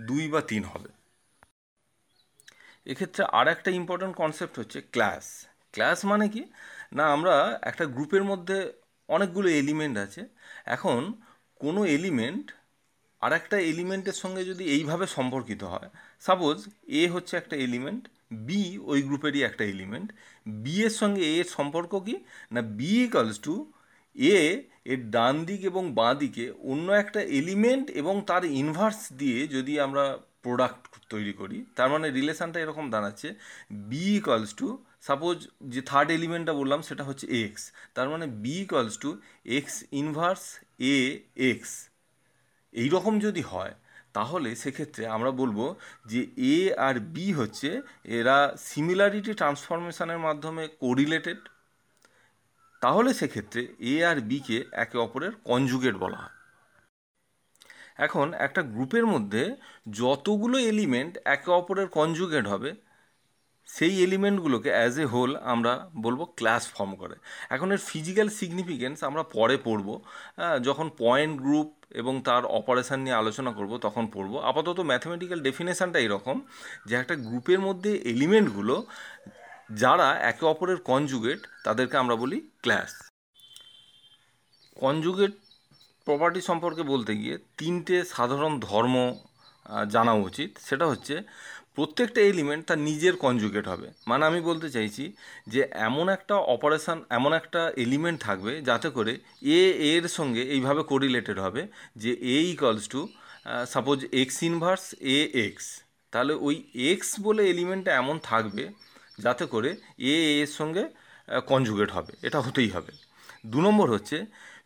দুই 0.00 0.28
বা 0.28 0.40
তিন 0.40 0.64
হবে। 0.64 0.88
এক্ষেত্রে 2.86 3.24
আর 3.32 3.48
একটা 3.48 3.70
ইম্পর্ট্যান্ট 3.70 4.16
কনসেপ্ট 4.16 4.58
হচ্ছে 4.58 4.80
ক্লাস 4.80 5.46
ক্লাস 5.72 6.04
মানে 6.04 6.28
কি? 6.28 6.42
না, 6.92 7.04
আমরা 7.14 7.34
একটা 7.62 7.84
গ্রুপের 7.94 8.24
মধ্যে 8.24 8.56
অনেকগুলো 9.08 9.48
এলিমেন্ট 9.60 9.96
আছে। 9.98 10.20
এখন 10.66 11.00
কোনো 11.60 11.80
এলিমেন্ট 11.96 12.44
আর 13.22 13.32
একটা 13.40 13.56
এলিমেন্টের 13.72 14.16
সঙ্গে 14.22 14.42
যদি 14.50 14.64
এইভাবে 14.76 15.06
সম্পর্কিত 15.16 15.62
হয় 15.72 15.88
সাপোজ 16.22 16.56
এ 17.00 17.02
হচ্ছে 17.14 17.34
একটা 17.36 17.56
এলিমেন্ট 17.66 18.02
বি 18.46 18.60
ওই 18.92 19.00
গ্রুপেরই 19.08 19.40
একটা 19.42 19.64
এলিমেন্ট 19.74 20.08
বি 20.62 20.74
এর 20.86 20.94
সঙ্গে 21.02 21.22
এ 21.32 21.34
এর 21.42 21.48
সম্পর্ক 21.58 21.92
কি? 22.06 22.14
না 22.54 22.60
বি 22.78 22.90
ইকালস 23.06 23.36
টু 23.46 23.54
এ 24.16 24.36
এর 24.92 25.00
ডান 25.14 25.34
দিক 25.48 25.60
এবং 25.70 25.84
বাঁ 25.98 26.14
দিকে 26.22 26.44
অন্য 26.72 26.86
একটা 27.02 27.20
এলিমেন্ট 27.40 27.86
এবং 28.00 28.14
তার 28.30 28.42
ইনভার্স 28.62 29.00
দিয়ে 29.20 29.38
যদি 29.56 29.72
আমরা 29.86 30.04
প্রোডাক্ট 30.44 30.82
তৈরি 31.12 31.32
করি, 31.40 31.56
তার 31.76 31.88
মানে 31.94 32.06
রিলেশানটা 32.10 32.58
এরকম 32.60 32.86
দাঁড়াচ্ছে 32.94 33.28
বি 33.90 34.02
ইকালস 34.18 34.50
টু 34.60 34.66
সাপোজ 35.06 35.36
যে 35.72 35.80
থার্ড 35.90 36.08
এলিমেন্টটা 36.10 36.52
বললাম, 36.60 36.80
সেটা 36.88 37.04
হচ্ছে 37.08 37.26
এক্স 37.44 37.62
তার 37.96 38.08
মানে 38.12 38.26
B 38.42 38.54
equals 38.64 38.94
to 39.02 39.10
X 39.58 39.74
inverse 40.00 40.44
A 40.94 40.96
X 41.50 41.72
এইরকম 42.74 43.14
যদি 43.26 43.42
হয়, 43.52 43.74
তাহলে 44.16 44.48
সেক্ষেত্রে 44.62 45.02
আমরা 45.16 45.30
বলব 45.40 45.58
যে 46.06 46.20
এ 46.54 46.56
আর 46.86 46.96
বি 47.14 47.26
হচ্ছে, 47.32 47.68
এরা 48.18 48.36
সিমিলারিটি 48.70 49.32
ট্রান্সফরমেশনের 49.40 50.20
মাধ্যমে 50.26 50.64
কোরিলেটেড 50.82 51.40
তাহলে 52.82 53.10
সেক্ষেত্রে 53.20 53.60
এ 53.92 53.94
আর 54.10 54.18
বিকে 54.30 54.58
একে 54.82 54.96
অপরের 54.98 55.32
কনজুগেট 55.48 55.94
বলা 56.04 56.18
হয়। 56.22 56.34
এখন 58.06 58.26
একটা 58.46 58.60
গ্রুপের 58.74 59.06
মধ্যে 59.06 59.42
যতগুলো 60.00 60.56
এলিমেন্ট 60.72 61.12
একে 61.34 61.50
অপরের 61.60 61.88
কনজুগেট 61.98 62.44
হবে 62.46 62.70
সেই 63.68 63.94
এলিমেন্টগুলোকে 64.06 64.70
অ্যাজ 64.76 64.96
এ 65.04 65.06
হোল 65.14 65.30
আমরা 65.52 65.72
বলব 66.04 66.20
ক্লাস 66.38 66.62
ফর্ম 66.74 66.92
করে। 67.02 67.16
এখন 67.54 67.68
এর 67.74 67.80
ফিজিক্যাল 67.90 68.28
সিগনিফিকেন্স 68.38 68.98
আমরা 69.08 69.22
পরে 69.36 69.56
পড়ব। 69.66 69.88
যখন 70.68 70.86
পয়েন্ট 71.02 71.34
গ্রুপ 71.44 71.68
এবং 72.00 72.14
তার 72.28 72.42
অপারেশান 72.58 72.98
নিয়ে 73.04 73.20
আলোচনা 73.22 73.50
করব, 73.58 73.72
তখন 73.86 74.04
পড়ব। 74.14 74.32
আপাতত 74.50 74.78
ম্যাথমেটিক্যাল 74.90 75.40
ডেফিনেশানটা 75.48 75.98
এরকম 76.06 76.36
যে 76.88 76.94
একটা 77.02 77.14
গ্রুপের 77.26 77.60
মধ্যে 77.66 77.90
এলিমেন্টগুলো 78.12 78.76
যারা 79.82 80.08
একে 80.30 80.44
অপরের 80.52 80.78
কনজুগেট 80.90 81.40
তাদেরকে 81.64 81.96
আমরা 82.02 82.16
বলি 82.22 82.38
ক্লাস 82.64 82.90
কনজুগেট 84.82 85.32
প্রপার্টি 86.06 86.40
সম্পর্কে 86.48 86.82
বলতে 86.92 87.12
গিয়ে 87.20 87.34
তিনটে 87.58 87.96
সাধারণ 88.14 88.52
ধর্ম 88.68 88.96
জানা 89.94 90.14
উচিত। 90.28 90.50
সেটা 90.68 90.84
হচ্ছে 90.92 91.14
প্রত্যেকটা 91.76 92.20
এলিমেন্ট 92.32 92.62
তার 92.68 92.80
নিজের 92.88 93.14
কনজুগেট 93.24 93.66
হবে। 93.72 93.86
মানে 94.06 94.22
আমি 94.26 94.40
বলতে 94.40 94.68
চাইছি 94.70 95.04
যে, 95.52 95.60
এমন 95.88 96.06
একটা 96.16 96.34
অপারেশান 96.54 96.98
এমন 97.10 97.32
একটা 97.40 97.60
এলিমেন্ট 97.84 98.18
থাকবে 98.20 98.52
যাতে 98.68 98.88
করে 98.96 99.12
এ 99.58 99.60
এর 99.92 100.04
সঙ্গে 100.08 100.42
এইভাবে 100.54 100.82
কোরিলেটেড 100.82 101.38
হবে 101.38 101.62
যে 102.02 102.10
A 102.34 102.36
equals 102.52 102.84
to 102.88 103.00
suppose 103.74 103.98
X 104.22 104.36
inverse 104.42 104.84
A 105.16 105.18
X 105.46 105.66
তাহলে 106.12 106.32
ওই 106.46 106.56
এক্স 106.90 107.08
বলে 107.20 107.42
এলিমেন্টটা 107.52 107.92
এমন 108.02 108.16
থাকবে 108.22 108.64
যাতে 109.24 109.44
করে 109.46 109.70
এ 110.12 110.14
এর 110.40 110.50
সঙ্গে 110.58 110.82
কনজুগেট 111.46 111.90
হবে। 111.90 112.12
এটা 112.26 112.38
হতেই 112.40 112.70
হবে। 112.70 112.92
দু 113.52 113.58
নম্বর 113.60 113.86
হচ্ছে, 113.90 114.18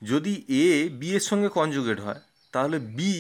যদি 0.02 0.32
এ 0.64 0.64
বি 1.00 1.08
এর 1.14 1.24
সঙ্গে 1.30 1.48
কনজুগেট 1.48 1.98
হয়, 2.00 2.20
তাহলে 2.52 2.76
বি 2.98 3.12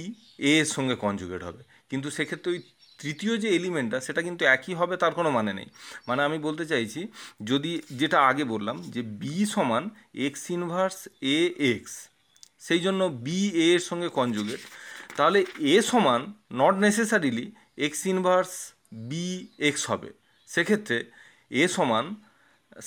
এ 0.50 0.52
এর 0.60 0.68
সঙ্গে 0.76 0.94
কনজুগেট 1.04 1.42
হবে। 1.42 1.62
কিন্তু 1.90 2.08
সেক্ষেত্রে 2.10 2.48
ওই 2.52 2.60
তৃতীয় 2.98 3.32
যে 3.38 3.48
এলিমেন্টটা 3.58 3.98
সেটা 4.00 4.20
কিন্তু 4.22 4.42
একই 4.56 4.74
হবে, 4.74 4.94
তার 4.96 5.12
কোনো 5.14 5.30
মানে 5.30 5.52
নেই। 5.52 5.68
মানে 6.08 6.20
আমি 6.22 6.38
বলতে 6.38 6.64
চাইছি, 6.66 7.00
যদি 7.44 7.72
যেটা 7.90 8.18
আগে 8.30 8.44
বললাম, 8.44 8.76
যে 8.94 9.02
বি 9.20 9.36
সমান 9.46 9.84
এক্স 10.26 10.42
ইনভার্স 10.56 10.98
এ 11.36 11.38
এক্স 11.72 11.94
সেই 12.60 12.80
জন্য 12.80 13.00
বি 13.26 13.38
এ 13.64 13.66
এর 13.74 13.82
সঙ্গে 13.90 14.08
কনজুগেট 14.08 14.60
তাহলে 15.16 15.38
এ 15.74 15.76
সমান 15.82 16.20
not 16.52 16.74
necessarily 16.84 17.46
X 17.86 18.00
inverse 18.06 18.52
B 19.08 19.26
X 19.68 19.82
হবে। 19.90 20.10
সেক্ষেত্রে 20.48 20.96
এ 21.50 21.64
সমান 21.68 22.04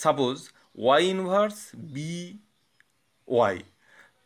suppose 0.04 0.36
Y 0.78 1.02
inverse 1.14 1.58
B 1.94 2.12
Y 3.28 3.58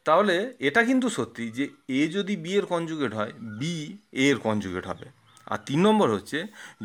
তাহলে 0.06 0.36
এটা 0.68 0.80
কিন্তু 0.84 1.06
সত্যি 1.08 1.44
যে 1.50 1.64
এ 2.00 2.02
যদি 2.08 2.34
বি 2.44 2.52
এর 2.58 2.66
কনজুগেট 2.66 3.12
হয় 3.14 3.32
বি 3.60 3.74
এ 4.22 4.24
এর 4.30 4.38
কনজুগেট 4.38 4.84
হবে। 4.86 5.06
আর 5.52 5.58
তিন 5.68 5.80
নম্বর 5.86 6.08
হচ্ছে, 6.16 6.38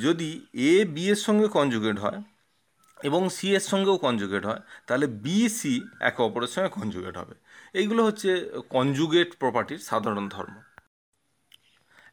যদি 0.05 0.29
এ 0.71 0.73
বি 0.95 1.03
এর 1.13 1.19
সঙ্গে 1.27 1.47
কনজুগেট 1.57 1.97
হয় 2.05 2.19
এবং 3.07 3.21
সি 3.37 3.47
এর 3.57 3.63
সঙ্গেও 3.71 3.97
কনজুগেট 4.05 4.43
হয়, 4.49 4.61
তাহলে 4.87 5.05
বি 5.23 5.37
সি 5.59 5.73
একে 6.09 6.21
অপরের 6.27 6.51
সঙ্গে 6.55 6.71
কনজুগেট 6.77 7.15
হবে। 7.21 7.35
এইগুলো 7.79 8.01
হচ্ছে 8.07 8.29
কনজুগেট 8.75 9.29
প্রপার্টির 9.41 9.81
সাধারণ 9.89 10.25
ধর্ম। 10.35 10.55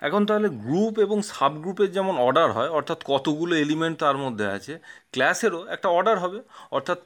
এখন 0.03 0.23
তাহলে 0.29 0.49
গ্রুপ 0.65 0.95
এবং 1.07 1.19
সাব 1.33 1.53
গ্রুপের 1.63 1.91
যেমন 1.97 2.15
অর্ডার 2.27 2.49
হয়, 2.57 2.71
অর্থাৎ 2.79 2.99
কতগুলো 3.13 3.53
এলিমেন্ট 3.65 3.97
তার 4.05 4.17
মধ্যে 4.25 4.47
আছে 4.57 4.75
ক্লাসেরও 5.15 5.61
একটা 5.75 5.89
অর্ডার 5.97 6.17
হবে, 6.25 6.39
অর্থাৎ 6.77 6.99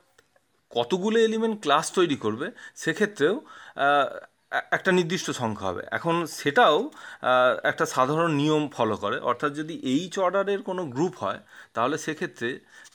কতগুলো 0.72 1.16
এলিমেন্ট 1.28 1.56
ক্লাস 1.64 1.86
তৈরি 1.98 2.16
করবে, 2.24 2.46
সেক্ষেত্রেও 2.82 3.34
একটা 4.76 4.90
নির্দিষ্ট 4.98 5.28
সংখ্যা 5.42 5.66
হবে। 5.70 5.82
এখন 5.98 6.14
সেটাও 6.40 6.76
একটা 7.70 7.84
সাধারণ 7.94 8.30
নিয়ম 8.40 8.62
ফলো 8.76 8.96
করে। 9.04 9.16
অর্থাৎ 9.30 9.50
যদি 9.60 9.74
এইচ 9.94 10.14
অর্ডারের 10.26 10.60
কোনো 10.68 10.82
গ্রুপ 10.94 11.14
হয়, 11.24 11.40
তাহলে 11.74 11.96
সেক্ষেত্রে 12.04 12.48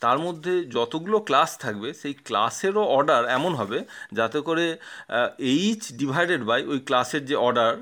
তার 0.04 0.18
মধ্যে 0.26 0.54
যতগুলো 0.76 1.16
ক্লাস 1.28 1.50
থাকবে, 1.64 1.88
সেই 2.00 2.14
ক্লাসেরও 2.26 2.84
অর্ডার 2.96 3.22
এমন 3.36 3.52
হবে 3.60 3.78
যাতে 4.18 4.38
করে 4.48 4.66
এইচ 5.54 5.82
ডিভাইডেড 6.00 6.42
বাই 6.50 6.60
ওই 6.72 6.78
ক্লাসের 6.88 7.22
যে 7.30 7.36
অর্ডার 7.46 7.72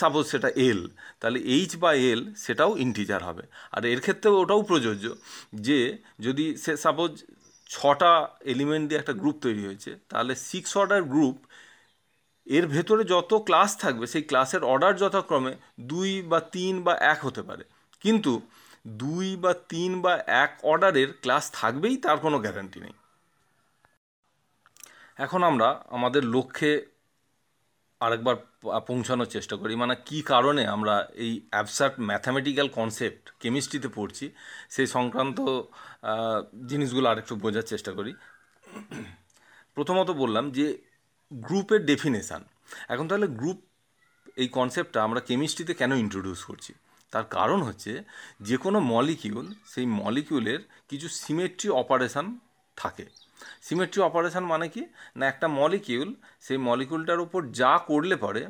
সাপোজ 0.00 0.24
সেটা 0.32 0.50
এল 0.68 0.80
তাহলে 1.20 1.38
এইচ 1.54 1.70
বা 1.82 1.90
এল 2.12 2.20
সেটাও 2.44 2.72
ইন্টিজার 2.84 3.20
হবে। 3.28 3.44
আর 3.74 3.82
এর 3.92 4.00
ক্ষেত্রেও 4.04 4.34
ওটাও 4.42 4.60
প্রযোজ্য 4.70 5.06
যে 5.66 5.78
যদি 6.26 6.46
সে 6.64 6.72
সাপোজ 6.84 7.12
ছটা 7.74 8.12
এলিমেন্ট 8.52 8.84
দিয়ে 8.88 9.00
একটা 9.00 9.14
গ্রুপ 9.20 9.36
তৈরি 9.44 9.62
হয়েছে, 9.68 9.90
তাহলে 10.10 10.32
সিক্স 10.50 10.70
অর্ডার 10.80 11.02
গ্রুপ 11.14 11.36
এর 12.46 12.64
ভেতরে 12.66 13.02
যত 13.04 13.32
ক্লাস 13.46 13.70
থাকবে, 13.78 14.06
সেই 14.06 14.22
ক্লাসের 14.22 14.62
অর্ডার 14.64 14.94
যথাক্রমে 14.96 15.52
দুই 15.80 16.10
বা 16.22 16.40
তিন 16.40 16.74
বা 16.82 16.94
এক 17.12 17.18
হতে 17.26 17.42
পারে। 17.42 17.64
কিন্তু 18.00 18.32
দুই 18.86 19.36
বা 19.36 19.52
তিন 19.54 19.90
বা 20.02 20.14
এক 20.44 20.52
অর্ডারের 20.62 21.10
ক্লাস 21.22 21.44
থাকবেই, 21.52 21.96
তার 21.96 22.18
কোনো 22.18 22.36
গ্যারান্টি 22.38 22.78
নেই। 22.80 22.94
এখন 25.24 25.40
আমরা 25.42 25.68
আমাদের 25.96 26.22
লক্ষ্যে 26.24 26.70
আরেকবার 28.00 28.36
পৌঁছানোর 28.88 29.26
চেষ্টা 29.26 29.56
করি। 29.56 29.72
মানে 29.76 29.94
কি 30.06 30.18
কারণে 30.22 30.62
আমরা 30.66 30.94
এই 31.14 31.32
অ্যাবসার্ট 31.50 31.94
ম্যাথামেটিক্যাল 32.00 32.68
কনসেপ্ট 32.68 33.24
কেমিস্ট্রিতে 33.40 33.88
পড়ছি, 33.88 34.26
সেই 34.70 34.86
সংক্রান্ত 34.86 35.38
জিনিসগুলো 36.66 37.06
আরেকটু 37.08 37.34
বোঝার 37.36 37.62
চেষ্টা 37.62 37.92
করি। 37.92 38.12
প্রথমত 39.74 40.10
বললাম 40.10 40.50
যে 40.50 40.66
গ্রুপের 41.32 41.86
ডেফিনেশান 41.86 42.44
এখন 42.88 43.08
তাহলে 43.08 43.26
গ্রুপ 43.26 43.62
এই 44.36 44.48
কনসেপ্টটা 44.48 45.02
আমরা 45.02 45.20
কেমিস্ট্রিতে 45.20 45.74
কেন 45.74 45.92
ইন্ট্রোডিউস 45.92 46.44
করছি? 46.44 46.72
তার 47.10 47.24
কারণ 47.24 47.62
হচ্ছে 47.62 48.02
যে 48.40 48.56
কোনো 48.56 48.80
মলিকিউল 48.80 49.54
সেই 49.66 49.86
মলিকিউলের 49.86 50.58
কিছু 50.88 51.08
সিমেট্রি 51.08 51.70
অপারেশান 51.70 52.38
থাকে। 52.76 53.06
সিমেট্রি 53.62 54.02
অপারেশান 54.02 54.44
মানে 54.44 54.68
কি? 54.68 54.86
না, 55.16 55.26
একটা 55.26 55.48
মলিকিউল 55.48 56.14
সেই 56.40 56.56
মলিকিউলটার 56.56 57.20
উপর 57.20 57.50
যা 57.50 57.78
করলে 57.86 58.16
পরে, 58.16 58.46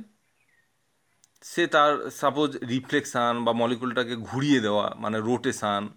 সে 1.43 1.67
তার 1.67 2.11
সাপোজ 2.11 2.57
রিফ্লেকশান 2.57 3.45
বা 3.45 3.53
মলিকুলটাকে 3.53 4.17
ঘুরিয়ে 4.17 4.61
দেওয়া 4.61 4.95
মানে 4.99 5.19
রোটেশান 5.19 5.89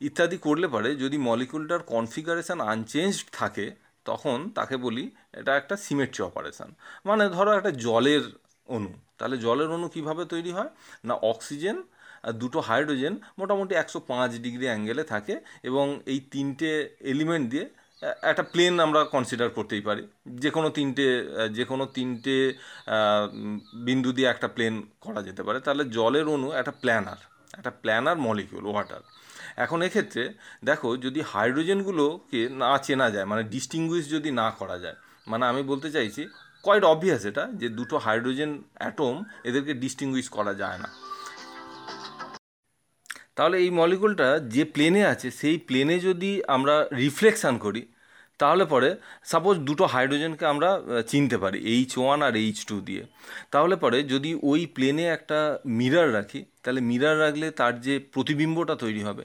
ইত্যাদি 0.00 0.38
করলে 0.38 0.68
পারে। 0.68 0.96
যদি 0.96 1.18
মলিকুলটার 1.18 1.82
কনফিগারেশান 1.82 2.60
আনচেঞ্জড 2.60 3.26
থাকে 3.32 3.85
তখন 4.10 4.38
তাকে 4.58 4.76
বলি, 4.86 5.04
এটা 5.40 5.52
একটা 5.60 5.74
সিমেট্রি 5.86 6.22
অপারেশান 6.30 6.70
মানে 7.08 7.24
ধরো 7.36 7.50
একটা 7.58 7.70
জলের 7.86 8.24
অণু। 8.68 8.92
তাহলে 9.18 9.36
জলের 9.44 9.68
অণু 9.76 9.86
কীভাবে 9.94 10.22
তৈরি 10.32 10.50
হয়? 10.56 10.70
না 11.08 11.14
অক্সিজেন 11.32 11.76
আর 12.26 12.34
দুটো 12.42 12.58
হাইড্রোজেন 12.68 13.14
মোটামুটি 13.40 13.74
একশো 13.82 13.98
পাঁচ 14.10 14.30
ডিগ্রি 14.44 14.66
অ্যাঙ্গেলে 14.70 15.04
থাকে 15.12 15.34
এবং 15.68 15.86
এই 16.12 16.18
তিনটে 16.32 16.70
এলিমেন্ট 17.12 17.46
দিয়ে 17.52 17.66
একটা 18.30 18.44
প্লেন 18.52 18.74
আমরা 18.86 19.00
কনসিডার 19.14 19.48
করতেই 19.56 19.82
পারি। 19.88 20.02
যে 20.42 20.50
কোনো 20.56 20.68
তিনটে 20.78 21.06
যে 21.58 21.64
কোনো 21.70 21.84
তিনটে 21.96 22.36
বিন্দু 23.88 24.10
দিয়ে 24.16 24.28
একটা 24.34 24.48
প্লেন 24.56 24.74
করা 25.04 25.20
যেতে 25.28 25.42
পারে। 25.46 25.58
তাহলে 25.66 25.82
জলের 25.96 26.26
অণু 26.34 26.48
একটা 26.60 26.72
প্ল্যানার 26.82 27.20
একটা 27.58 27.72
প্ল্যানার 27.82 28.18
মলিকিউল 28.26 28.64
ওয়াটার 28.72 29.02
এখন 29.56 29.82
এক্ষেত্রে 29.82 30.22
দেখো 30.64 30.96
যদি 30.96 31.20
হাইড্রোজেনগুলোকে 31.32 32.48
না 32.48 32.78
চেনা 32.78 33.10
যায় 33.10 33.24
মানে 33.24 33.42
ডিস্টিংগুইশ 33.42 34.04
যদি 34.10 34.30
না 34.30 34.50
করা 34.50 34.78
যায় 34.78 34.96
মানে 35.26 35.46
আমি 35.46 35.62
বলতে 35.62 35.88
চাইছি 35.90 36.22
কোয়াইট 36.62 36.84
অবভিয়াস 36.84 37.24
এটা 37.24 37.44
যে 37.60 37.68
দুটো 37.68 37.98
হাইড্রোজেন 37.98 38.62
অ্যাটম 38.74 39.24
এদেরকে 39.44 39.74
ডিস্টিংগুইশ 39.74 40.28
করা 40.28 40.54
যায় 40.54 40.78
না। 40.78 40.88
তাহলে 43.36 43.56
এই 43.58 43.70
মলিকুলটা 43.70 44.28
যে 44.54 44.64
প্লেনে 44.64 45.02
আছে, 45.06 45.30
সেই 45.30 45.56
প্লেনে 45.58 45.96
যদি 46.00 46.30
আমরা 46.46 46.74
রিফ্লেকশান 46.96 47.58
করি 47.58 47.82
তাহলে 48.40 48.64
পরে 48.72 48.88
সাপোজ 49.32 49.56
দুটো 49.68 49.84
হাইড্রোজেনকে 49.94 50.44
আমরা 50.52 50.68
চিনতে 51.10 51.36
পারি 51.42 51.58
এইচ 51.74 51.92
ওয়ান 51.98 52.18
আর 52.28 52.34
এইচ 52.44 52.58
টু 52.68 52.76
দিয়ে। 52.88 53.02
তাহলে 53.52 53.74
পরে 53.84 53.98
যদি 54.12 54.30
ওই 54.50 54.60
প্লেনে 54.74 55.04
একটা 55.16 55.38
মিরার 55.78 56.08
রাখি, 56.14 56.40
তাহলে 56.62 56.80
মিরার 56.90 57.16
রাখলে 57.24 57.46
তার 57.60 57.74
যে 57.86 57.94
প্রতিবিম্বটা 58.14 58.74
তৈরি 58.84 59.02
হবে, 59.08 59.24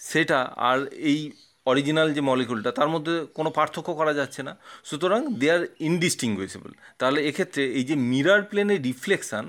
সেটা 0.00 0.38
আর 0.70 0.78
এই 1.10 1.20
অরিজিনাল 1.66 2.08
যে 2.16 2.22
মলিকুলটা 2.30 2.70
তার 2.78 2.88
মধ্যে 2.94 3.14
কোনো 3.36 3.50
পার্থক্য 3.58 3.90
করা 4.00 4.12
যাচ্ছে 4.20 4.40
না। 4.48 4.52
সুতরাং 4.88 5.20
দে 5.40 5.48
আর 5.54 5.62
ইনডিস্টিংগুইসেবল 5.88 6.72
তাহলে 7.00 7.18
এক্ষেত্রে 7.28 7.62
এই 7.78 7.84
যে 7.84 7.94
মিরার 8.10 8.40
প্লেনে 8.50 8.76
রিফ্লেকশান 8.88 9.44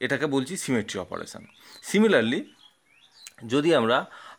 এটাকে 0.00 0.26
বলছি 0.34 0.54
সিমেট্রি 0.64 0.96
অপারেশান 1.04 1.42
সিমিলারলি 1.82 2.40
যদি 3.52 3.70
আমরা 3.80 3.96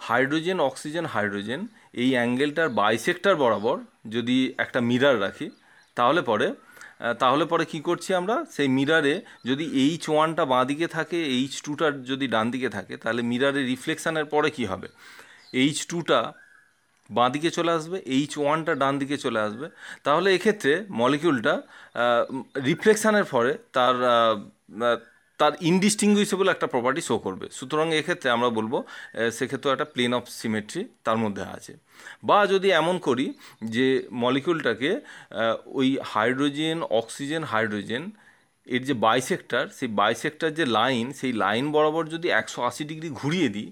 হাইড্রোজেন 0.08 0.58
অক্সিজেন 0.60 1.06
হাইড্রোজেন 1.06 1.62
এই 2.04 2.10
অ্যাঙ্গেলটার 2.18 2.70
বাইসেক্টর 2.80 3.36
বরাবর 3.42 3.78
যদি 4.16 4.38
একটা 4.64 4.80
মিরার 4.90 5.18
রাখি, 5.26 5.48
তাহলে 5.98 6.22
পরে 6.30 6.48
তাহলে 7.22 7.44
পরে 7.52 7.64
কি 7.72 7.80
করছি 7.88 8.10
আমরা? 8.20 8.36
সেই 8.56 8.70
মিরারে 8.78 9.14
যদি 9.50 9.66
এইচ 9.84 10.04
ওয়ানটা 10.14 10.44
বাঁ 10.54 10.64
দিকে 10.70 10.88
থাকে 10.98 11.20
এইচ 11.38 11.54
টুটার 11.66 11.94
যদি 12.12 12.26
ডান 12.36 12.46
দিকে 12.54 12.70
থাকে, 12.78 12.94
তাহলে 13.04 13.22
মিরারে 13.32 13.62
রিফ্লেকশানের 13.72 14.28
পরে 14.34 14.50
কি 14.58 14.64
হবে? 14.72 14.88
এইচ 15.62 15.78
টুটা 15.92 16.20
বাঁ 17.10 17.30
দিকে 17.34 17.50
চলে 17.58 17.72
আসবে 17.78 17.98
এইচ 18.18 18.32
ওয়ানটা 18.42 18.74
ডান 18.82 18.94
দিকে 19.02 19.18
চলে 19.26 19.40
আসবে। 19.48 19.68
তাহলে 20.06 20.28
এক্ষেত্রে 20.38 20.72
মলিকিউলটা 21.02 21.54
রিফ্লেকশানের 22.70 23.26
পরে 23.34 23.52
তার 23.76 23.96
তার 25.40 25.52
ইনডিস্টিংগুইসেবল 25.62 26.50
একটা 26.50 26.68
প্রপার্টি 26.68 27.02
শো 27.02 27.18
করবে। 27.18 27.50
সুতরাং 27.52 27.88
এক্ষেত্রে 27.96 28.30
আমরা 28.30 28.50
বলব 28.50 28.74
আহ, 28.76 29.30
সেক্ষেত্রে 29.30 29.72
একটা 29.72 29.86
প্লেন 29.86 30.14
অফ 30.14 30.24
সিমেট্রি 30.30 30.82
তার 31.04 31.18
মধ্যে 31.18 31.44
আছে। 31.44 31.74
বা 32.24 32.46
যদি 32.48 32.68
এমন 32.72 32.98
করি 32.98 33.34
যে 33.66 34.08
মলিকিউলটাকে 34.12 35.02
ওই 35.66 35.98
হাইড্রোজেন 36.06 36.84
অক্সিজেন 36.84 37.44
হাইড্রোজেন 37.44 38.12
এর 38.66 38.84
যে 38.84 38.94
বাইসেক্টার 38.94 39.68
সেই 39.68 39.90
বাইসেক্টর 39.90 40.50
যে 40.50 40.66
লাইন 40.66 41.14
সেই 41.14 41.34
লাইন 41.34 41.72
বরাবর 41.72 42.04
যদি 42.08 42.28
একশো 42.30 42.60
আশি 42.64 42.84
ডিগ্রি 42.84 43.10
ঘুরিয়ে 43.10 43.50
দিই 43.50 43.72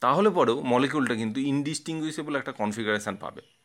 তাহলে 0.00 0.30
পরেও 0.30 0.62
মলিকিউলটা 0.62 1.14
কিন্তু 1.14 1.40
ইনডিস্টিংগুইসেবল 1.40 2.36
একটা 2.36 2.52
কনফিগারেশন 2.52 3.16
পাবে। 3.16 3.59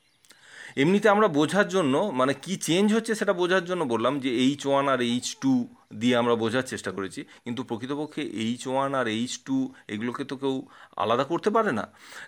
এমনিতে 0.78 1.08
আমরা 1.16 1.28
বোঝার 1.40 1.68
জন্য 1.76 1.96
মানে 2.20 2.34
কি 2.44 2.54
চেঞ্জ 2.68 2.88
হচ্ছে 2.96 3.14
সেটা 3.20 3.34
বোঝার 3.42 3.64
জন্য 3.70 3.82
বললাম 3.94 4.14
যে 4.24 4.30
এইচ 4.46 4.62
ওয়ান 4.70 4.86
আর 4.94 5.00
এইচ 5.12 5.28
টু 5.44 5.54
দিয়ে 6.02 6.16
আমরা 6.22 6.36
বোঝার 6.44 6.66
চেষ্টা 6.72 6.92
করেছি। 6.98 7.22
কিন্তু 7.46 7.62
প্রকৃতপক্ষে 7.70 8.22
এইচ 8.46 8.62
ওয়ান 8.72 8.92
আর 9.00 9.08
এইচ 9.18 9.34
টু 9.48 9.58
এগুলোকে 9.94 10.24
তো 10.32 10.36
কেউ 10.42 10.56
আলাদা 11.04 11.26
করতে 11.32 11.50
পারে 11.56 11.72
না। 11.80 11.86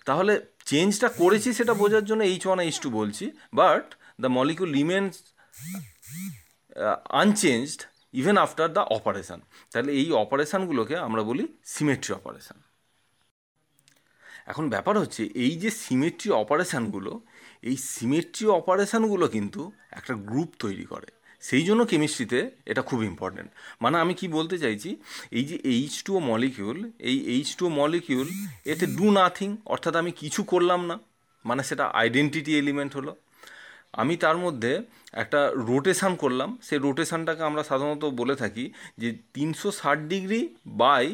তাহলে 0.07 0.33
চেঞ্জটা 0.69 1.07
করেছি 1.21 1.49
সেটা 1.59 1.73
বোঝার 1.81 2.05
জন্য 2.09 2.21
এইচ 2.31 2.43
ওয়ান 2.47 2.59
এইচ 2.65 2.77
টু 2.83 2.89
বলছি। 2.99 3.25
But 3.59 3.85
the 4.21 4.29
molecule 4.37 4.69
remains 4.79 5.13
unchanged 7.21 7.81
even 8.19 8.35
after 8.45 8.69
the 8.75 8.83
operation 8.97 9.39
তাহলে 9.71 9.91
এই 10.01 10.07
অপারেশানগুলোকে 10.23 10.95
আমরা 11.07 11.21
বলি 11.29 11.43
সিমেট্রি 11.75 12.11
অপারেশান 12.19 12.57
এখন 14.51 14.65
ব্যাপার 14.73 14.95
হচ্ছে, 15.01 15.23
এই 15.45 15.53
যে 15.63 15.69
সিমেট্রি 15.83 16.29
অপারেশানগুলো 16.43 17.11
এই 17.69 17.75
সিমেট্রি 17.93 18.45
অপারেশানগুলো 18.59 19.25
কিন্তু 19.35 19.61
একটা 19.97 20.13
গ্রুপ 20.29 20.49
তৈরি 20.63 20.85
করে। 20.93 21.09
সেই 21.43 21.63
জন্য 21.67 21.81
কেমিস্ট্রিতে 21.91 22.39
এটা 22.71 22.81
খুব 22.89 22.99
ইম্পর্ট্যান্ট 23.11 23.49
মানে 23.83 23.95
আমি 24.03 24.13
কি 24.19 24.27
বলতে 24.37 24.55
চাইছি, 24.63 24.89
এই 25.37 25.45
যে 25.49 25.55
এইচ 25.73 25.93
টু 26.07 26.13
মলিকিউল 26.29 26.77
এই 27.09 27.17
এইচ 27.33 27.49
টু 27.59 27.65
মলিকিউল 27.79 28.27
এতে 28.71 28.85
ডু 28.97 29.05
নাথিং 29.19 29.49
অর্থাৎ 29.73 29.93
আমি 30.01 30.11
কিছু 30.21 30.41
করলাম 30.51 30.81
না 30.89 30.95
মানে 31.45 31.61
সেটা 31.69 31.85
আইডেন্টিটি 32.01 32.51
এলিমেন্ট 32.61 32.91
হলো। 32.97 33.11
আমি 34.01 34.13
তার 34.23 34.37
মধ্যে 34.45 34.71
একটা 35.23 35.39
রোটেশান 35.69 36.13
করলাম, 36.23 36.49
সেই 36.67 36.79
রোটেশানটাকে 36.87 37.43
আমরা 37.49 37.63
সাধারণত 37.69 38.03
বলে 38.19 38.35
থাকি 38.41 38.65
যে 39.01 39.09
তিনশো 39.35 39.69
ষাট 39.79 39.99
ডিগ্রি 40.13 40.41
বাই 40.81 41.05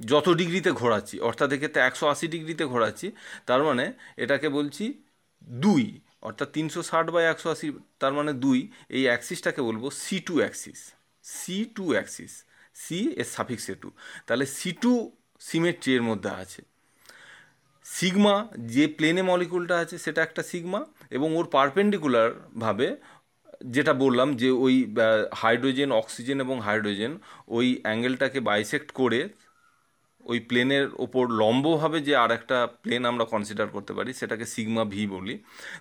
যত 0.00 0.26
ডিগ্রিতে 0.40 0.70
ঘোরাচ্ছি, 0.80 1.16
অর্থাৎ 1.28 1.48
এক্ষেত্রে 1.56 1.80
একশো 1.88 2.04
আশি 2.12 2.26
ডিগ্রিতে 2.34 2.64
ঘোরাচ্ছি, 2.72 3.06
তার 3.48 3.60
মানে 3.68 3.84
এটাকে 4.24 4.48
বলছি 4.58 4.84
দুই, 5.64 5.84
অর্থাৎ 6.26 6.48
তিনশো 6.56 6.80
ষাট 6.90 7.06
বাই 7.14 7.24
একশো 7.32 7.48
আশি, 7.54 7.68
তার 8.00 8.12
মানে 8.18 8.32
দুই, 8.44 8.58
এই 8.96 9.04
অ্যাক্সিসটাকে 9.10 9.60
বলব 9.68 9.84
C 10.04 10.16
two 10.26 10.34
axis 10.42 10.80
C 11.24 11.56
two 11.76 11.84
axis 11.94 12.32
C 12.82 12.98
এর 13.20 13.28
সাফিক্সে 13.34 13.74
টু 13.82 13.88
তাহলে 14.26 14.44
সি 14.56 14.70
টু 14.82 14.92
সিমেট্রি 15.40 15.90
এর 15.98 16.04
মধ্যে 16.10 16.30
আছে। 16.42 16.60
সিগমা 17.86 18.34
যে 18.74 18.84
প্লেনে 18.96 19.22
মলিকুলটা 19.30 19.76
আছে, 19.82 19.96
সেটা 20.04 20.20
একটা 20.26 20.42
সিগমা 20.50 20.80
এবং 21.16 21.28
ওর 21.38 21.46
পারপেন্ডিকুলারভাবে 21.56 22.88
যেটা 23.74 23.92
বললাম 24.04 24.28
যে 24.40 24.48
ওই 24.64 24.74
হাইড্রোজেন 25.42 25.90
অক্সিজেন 26.00 26.38
এবং 26.40 26.56
হাইড্রোজেন 26.66 27.12
ওই 27.56 27.66
অ্যাঙ্গেলটাকে 27.84 28.38
বাইসেক্ট 28.50 28.88
করে 29.00 29.20
ওই 30.24 30.38
প্লেনের 30.40 30.86
ওপর 30.96 31.24
লম্বভাবে 31.30 31.98
যে 32.00 32.16
আর 32.16 32.30
একটা 32.30 32.56
প্লেন 32.82 33.06
আমরা 33.06 33.24
কনসিডার 33.24 33.68
করতে 33.68 33.92
পারি, 33.92 34.10
সেটাকে 34.12 34.46
সিগমা 34.46 34.84
ভি 34.84 35.02
বলি। 35.06 35.34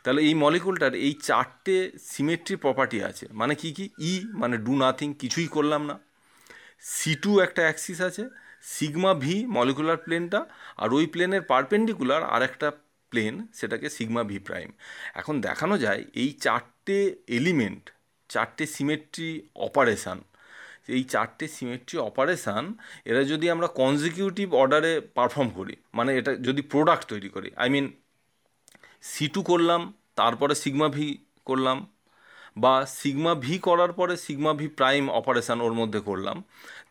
তাহলে 0.04 0.22
এই 0.22 0.34
মলিকুলটার 0.34 0.94
এই 0.96 1.14
চারটে 1.14 1.76
সিমেট্রি 2.06 2.56
প্রপার্টি 2.56 3.04
আছে। 3.04 3.26
মানে 3.32 3.56
কি 3.56 3.72
কি? 3.74 3.90
ই 4.02 4.14
মানে 4.34 4.56
ডু 4.58 4.74
নাথিং 4.76 5.14
কিছুই 5.14 5.48
করলাম 5.48 5.82
না। 5.86 5.96
সি 6.82 7.16
টু 7.16 7.32
একটা 7.40 7.62
অ্যাক্সিস 7.62 8.02
আছে 8.02 8.24
সিগমা 8.64 9.14
ভি 9.14 9.36
মলিকুলার 9.46 9.98
প্লেনটা 9.98 10.40
আর 10.78 10.90
ওই 10.94 11.06
প্লেনের 11.08 11.42
পারপেন্ডিকুলার 11.42 12.24
আর 12.24 12.42
একটা 12.42 12.68
প্লেন 13.12 13.34
সেটাকে 13.54 13.90
সিগমা 13.90 14.24
ভি 14.24 14.38
প্রাইম 14.40 14.70
এখন 15.14 15.42
দেখানো 15.42 15.78
যায় 15.78 16.02
এই 16.14 16.30
চারটে 16.42 16.98
এলিমেন্ট 17.28 17.84
চারটে 18.30 18.66
সিমেট্রি 18.66 19.30
অপারেশান 19.56 20.20
এই 20.88 21.04
চারটে 21.14 21.46
সিমেট্রি 21.56 21.98
অপারেশান 22.10 22.64
এরা 23.10 23.22
যদি 23.32 23.46
আমরা 23.56 23.68
কনজিকিউটিভ 23.82 24.48
অর্ডারে 24.62 24.94
পারফর্ম 25.18 25.50
করি 25.58 25.76
মানে 25.98 26.12
এটা 26.20 26.32
যদি 26.48 26.62
প্রোডাক্ট 26.72 27.04
তৈরি 27.12 27.30
করি 27.36 27.50
আই 27.64 27.68
মিন 27.76 27.86
সি 29.12 29.26
টু 29.34 29.42
করলাম, 29.52 29.82
তারপরে 30.20 30.54
সিগমা 30.64 30.88
ভি 30.98 31.08
করলাম, 31.50 31.78
বা 32.64 32.74
সিগমা 33.02 33.34
ভি 33.46 33.56
করার 33.68 33.92
পরে 34.00 34.14
সিগমা 34.26 34.54
ভি 34.60 34.68
প্রাইম 34.80 35.04
অপারেশান 35.20 35.58
ওর 35.66 35.74
মধ্যে 35.82 36.00
করলাম, 36.10 36.38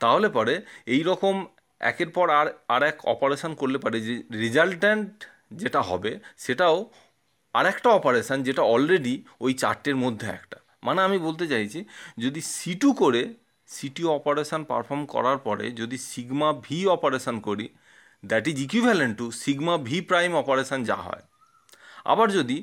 তাহলে 0.02 0.28
পরে 0.36 0.54
এই 0.94 1.02
রকম 1.10 1.34
একের 1.80 2.10
পর 2.16 2.26
আর 2.40 2.46
আর 2.74 2.82
এক 2.90 2.96
অপারেশান 3.14 3.52
করলে 3.60 3.78
পারে 3.84 3.98
যে 4.06 4.14
রেজাল্ট্যান্ট 4.44 5.12
যেটা 5.60 5.80
হবে, 5.90 6.12
সেটাও 6.44 6.76
আর 7.54 7.64
একটা 7.72 7.88
অপারেশান 7.98 8.38
যেটা 8.48 8.62
অলরেডি 8.74 9.14
ওই 9.44 9.52
চারটের 9.62 9.96
মধ্যে 10.04 10.26
একটা। 10.38 10.58
মানে 10.86 11.00
আমি 11.06 11.18
বলতে 11.26 11.44
চাইছি, 11.52 11.80
যদি 12.24 12.40
সি 12.56 12.72
টু 12.82 12.88
করে 13.02 13.22
সিটি 13.76 14.02
অপারেশান 14.18 14.62
পারফর্ম 14.70 15.02
করার 15.14 15.38
পরে 15.46 15.66
যদি 15.80 15.96
সিগমা 16.10 16.48
ভি 16.66 16.78
অপারেশান 16.96 17.36
করি 17.48 17.66
that 18.30 18.44
is 18.50 18.56
equivalent 18.66 19.14
to 19.20 19.26
sigma 19.42 19.74
V 19.88 19.96
prime 20.10 20.30
operation 20.42 20.80
যা 20.90 20.98
হয়। 21.06 21.24
আবার 22.12 22.28
যদি 22.38 22.56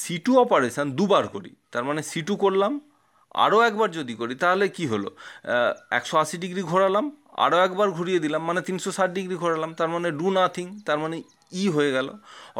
সি 0.00 0.14
টু 0.24 0.32
অপারেশান 0.44 0.86
দুবার 0.98 1.24
করি, 1.34 1.52
তার 1.72 1.84
মানে 1.88 2.00
সি 2.10 2.20
টু 2.28 2.34
করলাম, 2.44 2.72
আরও 3.44 3.58
একবার 3.68 3.88
যদি 3.98 4.14
করি, 4.20 4.34
তাহলে 4.42 4.66
কি 4.76 4.84
হলো? 4.92 5.08
একশো 5.98 6.14
আশি 6.22 6.36
ডিগ্রি 6.44 6.62
ঘোরালাম, 6.70 7.04
আরও 7.44 7.56
একবার 7.66 7.88
ঘুরিয়ে 7.96 8.20
দিলাম 8.24 8.42
মানে 8.48 8.60
তিনশো 8.68 8.90
ষাট 8.96 9.10
ডিগ্রি 9.18 9.36
ঘোরালাম, 9.42 9.70
তার 9.78 9.90
মানে 9.94 10.08
ডু 10.20 10.26
নাথিং 10.38 10.66
তার 10.86 10.98
মানে 11.02 11.16
ই 11.62 11.64
হয়ে 11.74 11.90
গেল। 11.96 12.08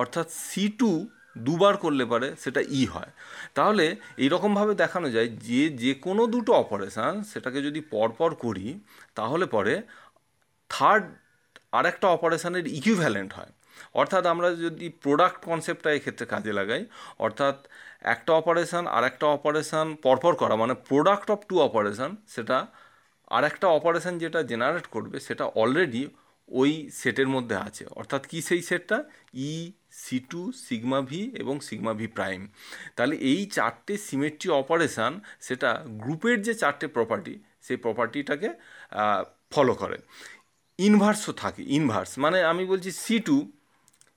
অর্থাৎ 0.00 0.26
সি 0.48 0.64
টু 0.80 0.90
দুবার 1.37 1.77
করলে 1.77 2.05
পারে 2.05 2.37
সেটা 2.37 2.61
ই 2.61 2.87
হয়। 2.87 3.11
তাহলে 3.55 3.96
এইরকমভাবে 4.16 4.75
দেখানো 4.75 5.11
যায় 5.11 5.29
যে 5.29 5.70
যে 5.70 5.94
কোনো 5.94 6.27
দুটো 6.27 6.53
অপারেশান 6.53 7.22
সেটাকে 7.22 7.62
যদি 7.62 7.81
পরপর 7.81 8.35
করি, 8.35 8.81
তাহলে 9.14 9.46
পরে 9.46 9.83
থার্ড 10.70 11.05
আরেকটা 11.72 12.09
অপারেশানের 12.09 12.66
ইকুইভ্যালেন্ট 12.66 13.33
হয়। 13.35 13.53
অর্থাৎ 13.94 14.27
আমরা 14.27 14.51
যদি 14.51 14.88
প্রোডাক্ট 14.88 15.44
কনসেপ্টটা 15.44 15.92
এক্ষেত্রে 15.92 16.27
কাজে 16.27 16.53
লাগাই, 16.53 16.87
অর্থাৎ 17.18 17.66
একটা 18.01 18.33
অপারেশান 18.33 18.87
আর 18.87 19.05
একটা 19.05 19.27
অপারেশান 19.27 19.96
পরপর 20.03 20.35
করা 20.35 20.57
মানে 20.57 20.75
প্রোডাক্ট 20.75 21.31
অফ 21.31 21.40
টু 21.49 21.61
অপারেশান 21.61 22.16
সেটা 22.29 22.66
আর 23.29 23.44
একটা 23.44 23.66
অপারেশান 23.68 24.18
যেটা 24.18 24.42
জেনারেট 24.42 24.87
করবে, 24.87 25.20
সেটা 25.20 25.44
অলরেডি 25.44 26.09
ওই 26.48 26.72
সেটের 27.00 27.28
মধ্যে 27.35 27.56
আছে। 27.68 27.85
অর্থাৎ 28.00 28.22
কি 28.30 28.38
সেই 28.48 28.62
সেটটা? 28.68 28.98
E 29.50 29.52
C 30.02 30.16
two 30.30 30.40
sigma 30.66 31.00
V 31.11 31.20
এবং 31.42 31.54
সিগমা 31.68 31.92
ভি 31.98 32.06
প্রাইম 32.16 32.40
তাহলে 32.96 33.16
এই 33.30 33.40
চারটে 33.56 33.94
সিমেট্রি 34.06 34.48
অপারেশান 34.62 35.12
সেটা 35.46 35.70
গ্রুপের 36.02 36.37
যে 36.46 36.52
চারটে 36.62 36.87
প্রপার্টি 36.96 37.35
সেই 37.66 37.78
প্রপার্টিটাকে 37.85 38.50
ফলো 39.54 39.74
করে। 39.82 39.98
ইনভার্সও 40.78 41.32
থাকে 41.42 41.62
ইনভার্স 41.78 42.11
মানে 42.24 42.38
আমি 42.52 42.64
বলছি 42.72 42.90
সি 43.04 43.16
টু 43.26 43.37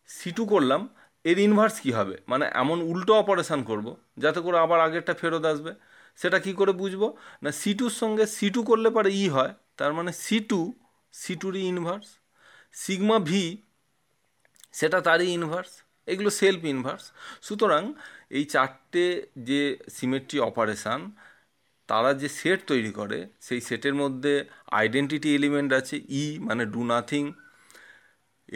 সি 0.09 0.29
টু 0.37 0.43
করলাম, 0.53 0.81
এর 1.29 1.37
ইনভার্স 1.47 1.75
কী 1.83 1.91
হবে? 1.97 2.15
মানে 2.31 2.45
এমন 2.61 2.77
উল্টো 2.91 3.13
অপারেশান 3.23 3.59
করব, 3.69 3.87
যাতে 4.23 4.39
করে 4.45 4.57
আবার 4.65 4.79
আগেরটা 4.85 5.13
ফেরত 5.21 5.43
আসবে। 5.51 5.71
সেটা 6.19 6.37
কি 6.45 6.51
করে 6.59 6.71
বুঝব? 6.81 7.01
না 7.43 7.49
সি 7.61 7.71
টুর 7.79 7.93
সঙ্গে 8.01 8.25
সি 8.37 8.47
টু 8.55 8.61
করলে 8.69 8.89
পরে 8.97 9.09
ই 9.23 9.25
হয়, 9.35 9.53
তার 9.79 9.91
মানে 9.97 10.11
সি 10.25 10.37
টু 10.49 10.59
সি 11.13 11.33
টুরই 11.41 11.63
ইনভার্স 11.73 12.09
সিগমা 12.73 13.17
ভি, 13.29 13.43
সেটা 14.79 14.99
তারই 15.07 15.29
ইনভার্স 15.37 15.71
এগুলো 16.07 16.29
সেলফ 16.41 16.61
ইনভার্স 16.73 17.05
সুতরাং 17.47 17.83
এই 18.37 18.43
চারটে 18.53 19.05
যে 19.49 19.61
সিমেট্রি 19.97 20.37
অপারেশান 20.49 20.99
তারা 21.89 22.11
যে 22.21 22.27
সেট 22.39 22.59
তৈরি 22.71 22.91
করে, 22.99 23.19
সেই 23.47 23.61
সেটের 23.67 23.95
মধ্যে 24.01 24.33
আইডেন্টিটি 24.79 25.29
এলিমেন্ট 25.39 25.71
আছে 25.79 25.95
ই 26.21 26.23
মানে 26.47 26.63
do 26.73 26.81
nothing 26.93 27.23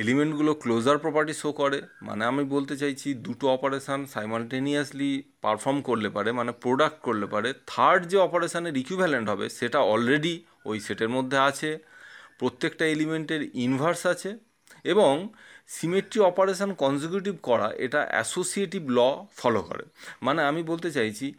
এলিমেন্টগুলো 0.03 0.51
closure 0.63 0.97
property 1.03 1.33
show 1.41 1.49
করে 1.61 1.79
মানে 2.07 2.23
আমি 2.31 2.43
বলতে 2.55 2.73
চাইছি 2.81 3.07
দুটো 3.25 3.45
অপারেশান 3.55 3.99
সাইমালটেনিয়াসলি 4.13 5.11
পারফর্ম 5.43 5.79
করলে 5.89 6.09
পারে 6.15 6.29
মানে 6.39 6.51
প্রোডাক্ট 6.63 6.99
করলে 7.07 7.27
পারে। 7.33 7.49
থার্ড 7.71 8.01
যে 8.11 8.17
অপারেশানের 8.27 8.75
ইকুইভ্যালেন্ট 8.81 9.27
হবে, 9.33 9.45
সেটা 9.59 9.79
অলরেডি 9.93 10.35
ওই 10.69 10.77
সেটের 10.85 11.11
মধ্যে 11.15 11.37
আছে। 11.49 11.69
প্রত্যেকটা 12.39 12.85
এলিমেন্টের 12.85 13.55
ইনভার্স 13.55 14.05
আছে 14.05 14.37
এবং 14.83 15.33
সিমেট্রি 15.67 16.21
অপারেশান 16.21 16.73
কনজিকিউটিভ 16.73 17.35
করা 17.43 17.71
এটা 17.77 18.07
অ্যাসোসিয়েটিভ 18.09 18.89
ল 18.89 19.25
ফলো 19.35 19.61
করে। 19.61 19.83
মানে 20.21 20.43
আমি 20.43 20.63
বলতে 20.63 20.91
চাইছি 20.91 21.33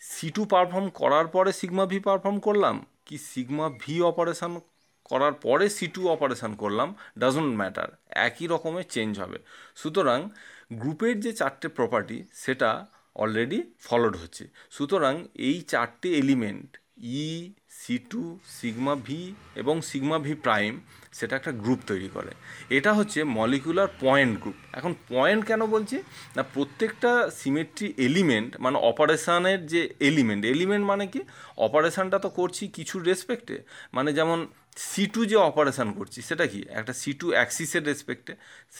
সি 0.00 0.30
টু 0.30 0.44
পারফর্ম 0.44 0.88
করার 0.88 1.26
পরে 1.26 1.52
সিগমা 1.52 1.86
ভি 1.86 1.98
পারফর্ম 1.98 2.38
করলাম 2.38 2.86
কি 3.06 3.18
সিগমা 3.18 3.70
ভি 3.80 4.02
অপারেশান 4.02 4.60
করার 5.04 5.32
পরে 5.32 5.68
সি 5.68 5.86
টু 5.86 6.08
অপারেশান 6.08 6.54
করলাম? 6.54 6.94
ডাজন্ট 7.18 7.56
ম্যাটার 7.56 7.88
একই 8.10 8.46
রকমের 8.46 8.84
চেঞ্জ 8.88 9.20
হবে। 9.20 9.38
সুতরাং 9.76 10.28
গ্রুপের 10.72 11.20
যে 11.20 11.32
চারটে 11.32 11.68
প্রপার্টি 11.68 12.24
সেটা 12.32 12.86
অলরেডি 13.14 13.62
ফলোড 13.80 14.16
হচ্ছে। 14.16 14.48
সুতরাং 14.70 15.26
এই 15.34 15.60
চারটে 15.62 16.08
element 16.12 16.76
E 17.02 17.52
C 17.70 17.98
two 18.10 18.38
sigma 18.46 18.94
V 18.94 19.34
এবং 19.54 19.82
সিগমা 19.82 20.18
ভি 20.18 20.34
প্রাইম 20.34 20.80
সেটা 21.12 21.36
একটা 21.36 21.52
গ্রুপ 21.52 21.78
তৈরি 21.86 22.08
করে। 22.08 22.32
এটা 22.70 22.92
হচ্ছে 22.92 23.24
মলিকুলার 23.24 23.88
পয়েন্ট 24.00 24.40
গ্রুপ 24.40 24.54
এখন 24.72 24.94
পয়েন্ট 25.08 25.44
কেন 25.44 25.66
বলছি? 25.66 26.02
না, 26.36 26.42
প্রত্যেকটা 26.42 27.30
সিমেট্রি 27.30 27.94
এলিমেন্ট 27.98 28.60
মানে 28.60 28.78
অপারেশানের 28.78 29.66
যে 29.66 29.94
এলিমেন্ট 30.00 30.44
এলিমেন্ট 30.44 30.86
মানে 30.86 31.06
কি? 31.06 31.20
অপারেশানটা 31.56 32.18
তো 32.18 32.28
করছি 32.28 32.68
কিছু 32.68 32.98
রেসপেক্টে 32.98 33.62
মানে 33.92 34.12
যেমন 34.12 34.46
সি 34.76 35.04
টু 35.14 35.20
যে 35.30 35.36
অপারেশান 35.50 35.88
করছি, 35.98 36.18
সেটা 36.28 36.44
কি? 36.52 36.60
একটা 36.80 36.92
সি 37.02 37.10
টু 37.20 37.26
অ্যাক্সিসের 37.36 37.82
রেসপেক্টে 37.90 38.32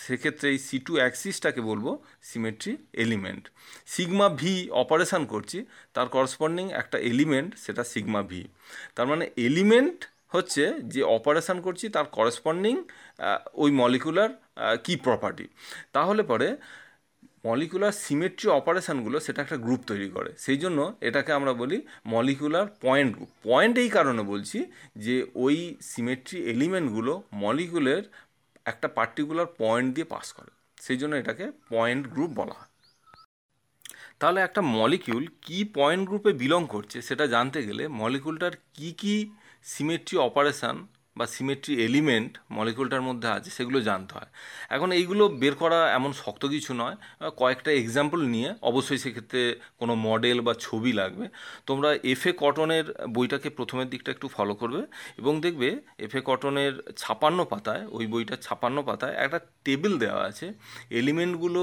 সেক্ষেত্রে 0.05 0.47
এই 0.55 0.59
সি 0.69 0.77
টু 0.87 0.93
অ্যাক্সিসটাকে 1.01 1.61
বলব 1.71 1.87
symmetry 2.31 2.73
element 3.05 3.45
sigma 3.95 4.29
V 4.41 4.55
operation 4.83 5.23
করছি, 5.33 5.59
তার 5.95 6.07
করসপন্ডিং 6.17 6.67
একটা 6.81 6.97
এলিমেন্ট 7.11 7.51
সেটা 7.65 7.83
সিগমা 7.93 8.23
ভি 8.31 8.43
তার 8.97 9.07
মানে 9.13 9.25
এলিমেন্ট 9.49 9.99
হচ্ছে 10.35 10.65
যে 10.95 11.03
অপারেশান 11.17 11.59
করছি, 11.67 11.87
তার 11.97 12.07
করসপন্ডিং 12.17 12.75
ওই 13.63 13.71
মলিকুলার 13.81 14.31
কি 14.85 14.95
প্রপার্টি 15.07 15.47
তাহলে 15.95 16.23
পরে 16.31 16.49
মলিকুলার 17.47 17.95
সিমেট্রি 18.05 18.49
অপারেশানগুলো 18.51 19.17
সেটা 19.21 19.41
একটা 19.43 19.57
গ্রুপ 19.57 19.81
তৈরি 19.87 20.09
করে। 20.11 20.31
সেই 20.39 20.59
জন্য 20.59 20.79
এটাকে 21.01 21.31
আমরা 21.33 21.53
বলি 21.53 21.79
মলিকুলার 22.07 22.67
পয়েন্ট 22.81 23.11
গ্রুপ 23.17 23.31
পয়েন্ট 23.43 23.75
এই 23.79 23.89
কারণে 23.89 24.23
বলছি 24.23 24.59
যে 24.97 25.17
ওই 25.35 25.57
সিমেট্রি 25.83 26.39
এলিমেন্টগুলো 26.45 27.13
মলিকুলের 27.33 28.03
একটা 28.67 28.89
পার্টিকুলার 28.89 29.47
পয়েন্ট 29.59 29.89
দিয়ে 29.95 30.05
পাস 30.05 30.27
করে। 30.33 30.51
সেই 30.81 30.97
জন্য 30.97 31.13
এটাকে 31.17 31.45
পয়েন্ট 31.71 32.03
গ্রুপ 32.07 32.31
বলা 32.31 32.55
হয়। 32.55 32.71
তাহলে 34.19 34.41
একটা 34.41 34.61
মলিকিউল 34.77 35.25
কি 35.43 35.59
পয়েন্ট 35.75 36.03
গ্রুপে 36.09 36.31
বিলং 36.33 36.63
করছে 36.67 36.99
সেটা 37.03 37.25
জানতে 37.27 37.59
গেলে 37.63 37.85
মলিকুলটার 38.01 38.55
কি 38.75 38.89
কি 38.93 39.15
সিমেট্রি 39.65 40.17
অপারেশান 40.19 40.77
বা 41.19 41.25
সিমেট্রি 41.35 41.75
এলিমেন্ট 41.89 42.31
মলিকুলটার 42.57 43.03
মধ্যে 43.09 43.29
আছে, 43.37 43.51
সেগুলো 43.57 43.79
জানতে 43.89 44.13
হয়। 44.19 44.31
এখন 44.77 44.89
এইগুলো 44.99 45.25
বের 45.43 45.55
করা 45.63 45.79
এমন 45.99 46.11
শক্ত 46.23 46.43
কিছু 46.55 46.73
নয়। 46.83 46.97
কয়েকটা 47.41 47.71
এক্সাম্পল 47.83 48.21
নিয়ে 48.35 48.49
অবশ্যই 48.71 49.01
সেক্ষেত্রে 49.05 49.41
কোনো 49.81 49.95
মডেল 50.07 50.39
বা 50.47 50.53
ছবি 50.67 50.93
লাগবে। 50.93 51.27
তোমরা 51.69 51.89
এফ 52.13 52.23
এ 52.27 52.33
কটনের 52.43 52.87
বইটাকে 53.17 53.49
প্রথমের 53.59 53.89
দিকটা 53.93 54.11
একটু 54.13 54.27
ফলো 54.37 54.55
করবে 54.55 54.83
এবং 55.21 55.33
দেখবে 55.45 55.69
এফ 56.07 56.15
এ 56.19 56.21
কটনের 56.25 56.73
ছাপান্ন 56.97 57.39
পাতায়, 57.53 57.83
ওই 57.97 58.05
বইটার 58.07 58.39
ছাপান্ন 58.47 58.77
পাতায় 58.83 59.15
একটা 59.25 59.39
টেবিল 59.65 59.93
দেওয়া 59.99 60.23
আছে। 60.31 60.47
এলিমেন্টগুলো 61.01 61.63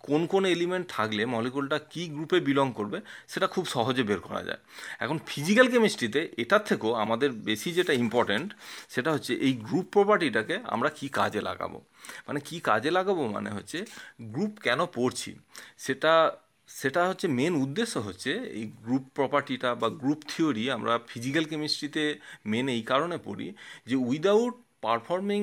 কোন 0.00 0.26
কোন 0.26 0.44
এলিমেন্ট 0.46 0.86
থাকলে 0.88 1.22
মলিকুলটা 1.26 1.78
কী 1.90 2.02
গ্রুপে 2.08 2.40
বিলং 2.40 2.72
করবে, 2.72 3.00
সেটা 3.28 3.46
খুব 3.46 3.64
সহজে 3.66 4.02
বের 4.02 4.20
করা 4.20 4.42
যায়। 4.42 4.60
এখন 5.00 5.18
ফিজিক্যাল 5.26 5.66
কেমিস্ট্রিতে 5.68 6.20
এটার 6.36 6.62
থেকেও 6.64 6.92
আমাদের 6.94 7.30
বেশি 7.32 7.72
যেটা 7.72 7.92
ইম্পর্ট্যান্ট 7.92 8.48
সেটা 8.88 9.12
হচ্ছে 9.12 9.32
এই 9.34 9.52
গ্রুপ 9.52 9.86
প্রপার্টিটাকে 9.92 10.56
আমরা 10.66 10.90
কি 10.90 11.08
কাজে 11.08 11.40
লাগাবো। 11.40 11.78
মানে 12.28 12.40
কি 12.40 12.60
কাজে 12.60 12.90
লাগাবো 12.90 13.22
মানে 13.28 13.50
হচ্ছে 13.50 13.78
গ্রুপ 14.20 14.52
কেন 14.58 14.80
পড়ছি? 14.86 15.30
সেটা 15.78 16.12
সেটা 16.68 17.00
হচ্ছে 17.08 17.26
মেন 17.28 17.52
উদ্দেশ্য 17.54 17.94
হচ্ছে 17.98 18.30
এই 18.58 18.66
গ্রুপ 18.84 19.04
প্রপার্টিটা 19.14 19.74
বা 19.74 19.88
গ্রুপ 19.88 20.20
থিওরি 20.28 20.64
আমরা 20.70 20.92
ফিজিক্যাল 21.06 21.44
কেমিস্ট্রিতে 21.44 22.04
মেন 22.46 22.66
এই 22.68 22.82
কারণে 22.82 23.16
পড়ি 23.24 23.48
যে 23.86 23.96
উইদাউট 23.96 24.54
পারফর্মিং 24.82 25.40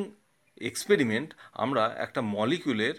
এক্সপেরিমেন্ট 0.62 1.30
আমরা 1.54 1.84
একটা 1.98 2.22
মলিকুলের 2.22 2.96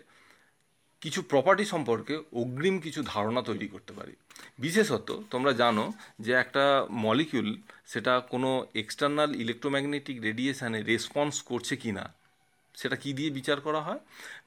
কিছু 1.01 1.23
প্রপার্টি 1.23 1.65
সম্পর্কে 1.65 2.17
অগ্রিম 2.33 2.81
কিছু 2.81 3.03
ধারণা 3.07 3.43
তৈরি 3.43 3.69
করতে 3.69 3.93
পারি। 3.93 4.13
বিশেষত 4.59 5.23
তোমরা 5.31 5.53
জানো 5.53 5.93
যে 6.21 6.33
একটা 6.33 6.87
মলিকিউল 6.91 7.57
সেটা 7.87 8.21
কোনো 8.21 8.67
এক্সটার্নাল 8.75 9.35
ইলেকট্রোম্যাগনেটিক 9.35 10.21
রেডিয়েশানে 10.21 10.83
রেসপন্স 10.83 11.43
করছে 11.43 11.77
কি 11.77 11.93
না 11.93 12.13
সেটা 12.75 12.97
কি 12.97 13.13
দিয়ে 13.13 13.31
বিচার 13.31 13.61
করা 13.61 13.81
হয়? 13.81 13.99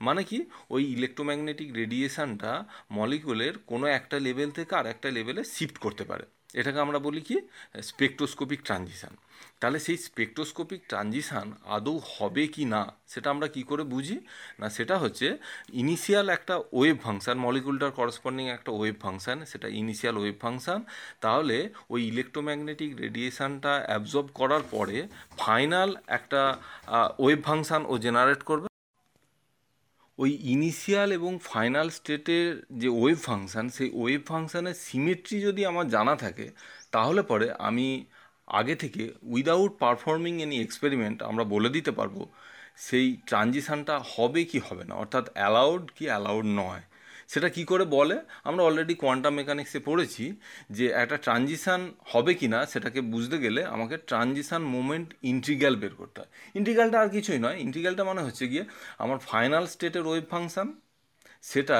মানে 0.02 0.24
কি, 0.24 0.46
ওই 0.70 0.84
ইলেকট্রোম্যাগনেটিক 0.84 1.74
রেডিয়েশানটা 1.74 2.66
মলিকিউলের 2.92 3.54
কোনো 3.68 3.88
একটা 3.88 4.20
লেভেল 4.20 4.52
থেকে 4.52 4.76
আর 4.76 4.86
একটা 4.86 5.12
লেভেলে 5.12 5.44
শিফট 5.44 5.78
করতে 5.78 6.04
পারে। 6.04 6.24
এটাকে 6.60 6.80
আমরা 6.86 7.00
বলি 7.08 7.22
কি? 7.28 7.38
Spectroscopic 7.90 8.60
transition. 8.68 9.14
তাহলে 9.60 9.80
সেই 9.86 9.98
স্পেকট্রোস্কোপিক 10.08 10.82
ট্রানজিশান 10.92 11.48
আদৌ 11.76 11.96
হবে 12.16 12.44
কি 12.56 12.64
না, 12.74 12.82
সেটা 13.14 13.28
আমরা 13.34 13.48
কি 13.56 13.62
করে 13.70 13.84
বুঝি? 13.94 14.18
না, 14.60 14.68
সেটা 14.78 14.96
হচ্ছে 15.04 15.28
ইনিশিয়াল 15.82 16.28
একটা 16.38 16.56
ওয়েভ 16.78 16.96
ফাংশান 17.06 17.38
মলিকুলটার 17.46 17.92
করসপন্ডিং 18.00 18.46
একটা 18.58 18.72
ওয়েভ 18.80 18.96
ফাংশান, 19.04 19.38
সেটা 19.52 19.68
ইনিশিয়াল 19.82 20.16
ওয়েভ 20.22 20.36
ফাংশান। 20.44 20.80
তাহলে 21.24 21.58
ওই 21.94 22.02
ইলেকট্রোম্যাগনেটিক 22.12 22.90
রেডিয়েশানটা 23.04 23.74
অ্যাবজর্ব 23.88 24.28
করার 24.40 24.64
পরে 24.74 24.98
ফাইনাল 25.44 25.90
একটা 26.18 26.42
ওয়েভ 27.24 27.40
ফাংশান 27.48 27.82
ও 27.92 27.94
জেনারেট 28.06 28.44
করবে। 28.50 28.68
ওই 30.20 30.32
ইনিশিয়াল 30.54 31.12
এবং 31.12 31.32
ফাইনাল 31.42 31.90
স্টেটের 31.90 32.48
যে 32.72 32.90
ওয়েব 32.90 33.18
ফাংশান 33.18 33.66
সেই 33.70 33.90
ওয়েব 33.94 34.22
ফাংশানের 34.28 34.74
সিমেট্রি 34.74 35.38
যদি 35.42 35.62
আমার 35.66 35.86
জানা 35.90 36.16
থাকে, 36.16 36.46
তাহলে 36.92 37.22
পরে 37.24 37.48
আমি 37.60 38.06
আগে 38.48 38.76
থেকে 38.76 39.02
উইদাউট 39.24 39.72
পারফর্মিং 39.80 40.34
এনি 40.42 40.62
এক্সপেরিমেন্ট 40.62 41.18
আমরা 41.24 41.44
বলে 41.44 41.70
দিতে 41.70 41.92
পারব, 41.92 42.16
সেই 42.88 43.08
ট্রানজিশানটা 43.28 43.96
হবে 44.14 44.42
কি 44.46 44.60
হবে 44.68 44.84
না? 44.84 44.94
অর্থাৎ 44.96 45.26
অ্যালাউড 45.34 45.92
কি 45.96 46.06
অ্যালাউড 46.06 46.46
নয়। 46.46 46.82
সেটা 47.32 47.50
কি 47.56 47.64
করে 47.72 47.86
বলে? 47.98 48.16
আমরা 48.50 48.62
অলরেডি 48.64 48.94
কোয়ান্টাম 48.96 49.34
মেকানিক্সে 49.34 49.80
পড়েছি 49.80 50.24
যে 50.70 50.86
একটা 51.04 51.18
ট্রানজিশান 51.26 51.82
হবে 52.14 52.32
কি 52.34 52.48
না 52.48 52.60
সেটাকে 52.66 53.00
বুঝতে 53.14 53.38
গেলে 53.46 53.62
আমাকে 53.76 53.96
ট্রানজিশান 54.10 54.62
মোমেন্ট 54.76 55.08
ইন্টিগ্রাল 55.32 55.76
বের 55.76 55.94
করতে 55.96 56.18
হয়। 56.22 56.32
ইন্টিগ্রালটা 56.56 56.98
আর 57.02 57.10
কিছুই 57.10 57.40
নয়। 57.40 57.58
ইন্টিগ্রালটা 57.66 58.04
মানে 58.04 58.22
হচ্ছে 58.22 58.44
গিয়ে 58.48 58.64
আমার 59.00 59.18
ফাইনাল 59.32 59.64
স্টেটের 59.66 60.06
ওয়েভ 60.08 60.24
ফাংশান 60.30 60.68
সেটা 61.44 61.80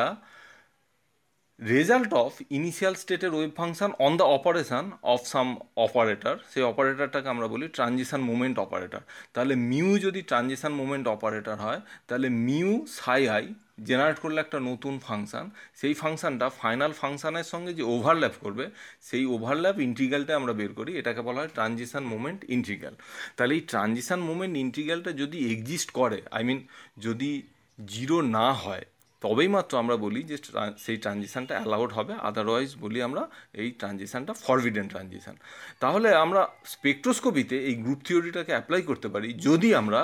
রেজাল্ট 1.60 2.12
অফ 2.24 2.32
ইনিশিয়াল 2.50 2.94
স্টেটের 2.96 3.32
wave 3.34 3.52
function 3.56 3.90
on 4.06 4.12
the 4.18 4.26
operation 4.38 4.86
of 5.14 5.22
some 5.26 5.48
operator 5.86 6.36
সেই 6.52 6.64
অপারেটারটাকে 6.64 7.28
আমরা 7.30 7.48
বলি 7.48 7.66
ট্রানজিশন 7.68 8.22
মুভমেন্ট 8.22 8.58
অপারেটর 8.60 9.04
তাহলে 9.34 9.54
মিউ 9.72 9.90
যদি 10.00 10.22
ট্রানজিশন 10.22 10.72
মুভমেন্ট 10.72 11.06
অপারেটার 11.08 11.58
হয়, 11.66 11.80
তাহলে 12.08 12.28
মিউ 12.48 12.72
সাই 13.00 13.22
আই 13.30 13.46
জেনারেট 13.90 14.18
করলে 14.24 14.40
একটা 14.42 14.58
নতুন 14.70 14.94
ফাংশান, 15.08 15.46
সেই 15.80 15.94
ফাংশানটা 16.02 16.48
ফাইনাল 16.62 16.92
ফাংশানের 17.02 17.48
সঙ্গে 17.54 17.72
যে 17.80 17.84
ওভারল্যাপ 17.94 18.36
করবে, 18.44 18.66
সেই 19.08 19.24
ওভারল্যাপ 19.36 19.76
ইন্টিগ্রালটা 19.88 20.34
আমরা 20.36 20.54
বের 20.60 20.72
করি, 20.80 20.92
এটাকে 21.02 21.22
বলা 21.28 21.40
হয় 21.42 21.52
ট্রানজিশান 21.56 22.04
মোমেন্ট 22.14 22.40
ইন্টিগ্রাল 22.56 22.96
তাহলে 23.36 23.54
এই 23.58 23.64
ট্রানজিশান 23.72 24.20
মুমেন্ট 24.30 24.54
ইন্টিগ্রালটা 24.66 25.12
যদি 25.22 25.38
এক্সিস্ট 25.54 25.90
করে 26.00 26.20
আই 26.38 26.44
মিন 26.48 26.60
যদি 26.98 27.32
জিরো 27.80 28.18
না 28.38 28.48
হয় 28.64 28.86
তবেই 29.22 29.50
মাত্র 29.56 29.74
আমরা 29.84 29.96
বলি 30.06 30.22
যে 30.32 30.38
সেই 30.86 30.98
ট্রানজিশানটা 31.04 31.54
অ্যালাউড 31.60 31.92
হবে, 31.98 32.14
আদারওয়াইজ 32.30 32.70
বলি 32.84 33.00
আমরা 33.08 33.24
এই 33.62 33.70
ট্রানজিশানটা 33.80 34.34
ফরবিডেন 34.44 34.88
ট্রানজিশান। 34.94 35.36
তাহলে 35.84 36.10
আমরা 36.24 36.42
স্পেকট্রোস্কোপিতে 36.74 37.56
এই 37.70 37.76
গ্রুপ 37.84 38.00
থিওরিটাকে 38.08 38.52
অ্যাপ্লাই 38.56 38.82
করতে 38.90 39.08
পারি 39.14 39.28
যদি 39.48 39.70
আমরা 39.82 40.02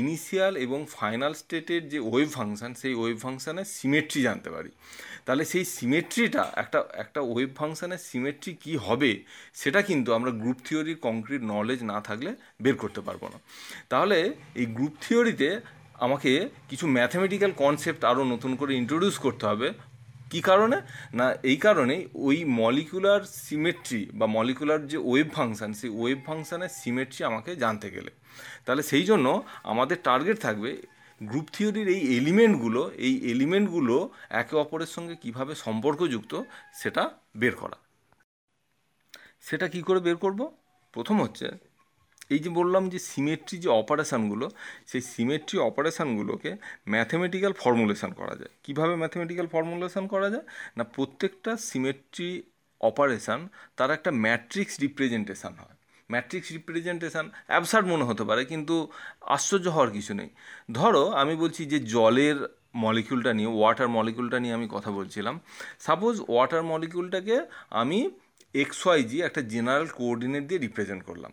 ইনিশিয়াল 0.00 0.54
এবং 0.66 0.80
ফাইনাল 0.98 1.32
স্টেটের 1.42 1.82
যে 1.92 1.98
ওয়েভ 2.10 2.28
ফাংশান, 2.36 2.72
সেই 2.82 2.94
ওয়েভ 3.00 3.16
ফাংশানের 3.24 3.68
সিমেট্রি 3.76 4.20
জানতে 4.28 4.48
পারি। 4.50 4.70
তাহলে 5.26 5.44
সেই 5.52 5.64
সিমেট্রিটা, 5.76 6.42
একটা 6.62 6.78
একটা 7.02 7.20
ওয়েভ 7.32 7.50
ফাংশানের 7.58 8.02
সিমেট্রি 8.08 8.52
কী 8.64 8.72
হবে, 8.86 9.10
সেটা 9.60 9.80
কিন্তু 9.88 10.10
আমরা 10.18 10.30
গ্রুপ 10.42 10.58
থিওরির 10.66 10.98
কংক্রিট 11.08 11.42
নলেজ 11.54 11.80
না 11.92 11.98
থাকলে 12.08 12.30
বের 12.64 12.76
করতে 12.82 13.00
পারব 13.06 13.22
না। 13.32 13.38
তাহলে 13.92 14.18
এই 14.60 14.66
গ্রুপ 14.76 14.94
থিওরিতে 15.04 15.50
আমাকে 16.00 16.30
কিছু 16.68 16.86
ম্যাথামেটিক্যাল 16.86 17.52
কনসেপ্ট 17.52 18.04
আরও 18.04 18.24
নতুন 18.24 18.52
করে 18.56 18.72
ইন্ট্রোডিউস 18.74 19.18
করতে 19.18 19.44
হবে। 19.46 19.68
কী 20.30 20.40
কারণে? 20.40 20.76
না, 21.14 21.26
এই 21.42 21.56
কারণেই 21.56 22.02
ওই 22.14 22.44
মলিকুলার 22.44 23.22
সিমেট্রি 23.44 24.02
বা 24.14 24.26
মলিকুলার 24.26 24.80
যে 24.86 24.98
ওয়েভ 24.98 25.28
ফাংশান 25.32 25.70
সেই 25.72 25.90
ওয়েভ 25.90 26.18
ফাংশানের 26.26 26.68
সিমেট্রি 26.68 27.20
আমাকে 27.24 27.50
জানতে 27.56 27.90
গেলে। 27.90 28.10
তাহলে 28.66 28.82
সেই 28.82 29.04
জন্য 29.04 29.26
আমাদের 29.64 29.96
টার্গেট 30.04 30.38
থাকবে 30.40 30.70
গ্রুপ 31.20 31.46
থিওরির 31.52 31.88
এই 31.88 32.02
এলিমেন্টগুলো 32.16 32.82
এই 33.06 33.14
এলিমেন্টগুলো 33.32 33.96
একে 34.30 34.54
অপরের 34.56 34.90
সঙ্গে 34.96 35.14
কীভাবে 35.16 35.52
সম্পর্কযুক্ত 35.54 36.32
সেটা 36.74 37.02
বের 37.36 37.54
করা। 37.54 37.76
সেটা 39.40 39.66
কি 39.68 39.80
করে 39.82 40.00
বের 40.00 40.16
করব? 40.16 40.40
প্রথম 40.94 41.16
হচ্ছে 41.22 41.46
এই 42.30 42.38
যে 42.44 42.50
বললাম 42.50 42.82
যে 42.88 42.98
সিমেট্রি 43.10 43.56
যে 43.64 43.68
অপারেশানগুলো 43.82 44.46
সেই 44.90 45.02
সিমেট্রি 45.12 45.56
অপারেশানগুলোকে 45.58 46.50
ম্যাথমেটিক্যাল 46.88 47.52
ফর্মুলেশান 47.62 48.10
করা 48.12 48.34
যায়। 48.40 48.52
কীভাবে 48.64 48.94
ম্যাথমেটিক্যাল 48.96 49.46
ফর্মুলেশন 49.46 50.04
করা 50.06 50.30
যায়? 50.30 50.46
না, 50.76 50.84
প্রত্যেকটা 50.84 51.56
সিমেট্রি 51.56 52.42
অপারেশান 52.80 53.40
তার 53.76 53.90
একটা 53.90 54.10
ম্যাট্রিক্স 54.10 54.74
রিপ্রেজেন্টেশন 54.80 55.52
হয়। 55.52 55.76
ম্যাট্রিক্স 56.10 56.48
রিপ্রেজেন্টেশন 56.52 57.24
অ্যাবসার্ড 57.46 57.86
মনে 57.86 58.04
হতে 58.04 58.24
পারে, 58.24 58.42
কিন্তু 58.44 58.74
আশ্চর্য 59.36 59.66
হওয়ার 59.68 59.90
কিছু 59.90 60.12
নেই। 60.14 60.30
ধরো, 60.72 61.02
আমি 61.22 61.34
বলছি 61.36 61.62
যে 61.64 61.78
জলের 61.94 62.36
মলিকিউলটা 62.74 63.32
নিয়ে 63.32 63.50
ওয়াটার 63.58 63.88
মলিকিউলটা 63.88 64.38
নিয়ে 64.40 64.54
আমি 64.54 64.66
কথা 64.70 64.90
বলছিলাম। 64.90 65.34
সাপোজ 65.78 66.14
ওয়াটার 66.28 66.62
মলিকিউলটাকে 66.62 67.36
আমি 67.70 68.10
এক্স 68.54 68.78
ওয়াই 68.86 69.02
জি 69.04 69.16
একটা 69.22 69.40
জেনারেল 69.42 69.86
কোঅর্ডিনেট 69.98 70.44
দিয়ে 70.48 70.60
রিপ্রেজেন্ট 70.60 71.02
করলাম। 71.04 71.32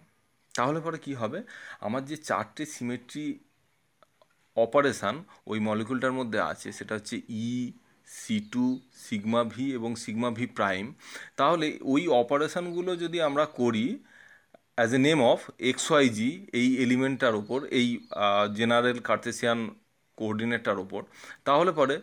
তাহলে 0.58 0.80
পরে 0.86 0.98
কি 1.06 1.13
হবে? 1.22 1.39
আমার 1.86 2.02
যে 2.10 2.15
চারটে 2.30 2.63
সিমেট্রি 2.76 3.26
অপারেশান 4.58 5.15
ওই 5.52 5.58
মলিকুলটার 5.67 6.13
মধ্যে 6.20 6.39
আছে, 6.52 6.67
সেটা 6.78 6.93
হচ্ছে 6.98 7.15
E 7.43 7.50
C 8.08 8.36
two 8.54 8.65
sigma 9.06 9.41
V 9.54 9.65
এবং 9.78 9.91
সিগমা 10.04 10.30
ভি 10.38 10.46
প্রাইম 10.58 10.86
তাহলে 11.39 11.65
ওই 11.93 12.04
অপারেশানগুলো 12.22 12.91
যদি 13.04 13.17
আমরা 13.30 13.46
করি 13.60 13.86
as 14.78 14.91
a 14.98 15.00
name 15.08 15.20
of 15.34 15.39
X 15.70 15.86
Y 15.91 16.06
Z 16.17 16.30
এই 16.60 16.67
এলিমেন্টটার 16.86 17.34
ওপর 17.41 17.60
এই 17.80 17.88
জেনারেল 18.60 18.98
কার্তেসিয়ান 19.10 19.60
কোঅর্ডিনেটটার 20.17 20.78
ওপর 20.86 21.02
তাহলে 21.48 21.72
পরে 21.80 21.96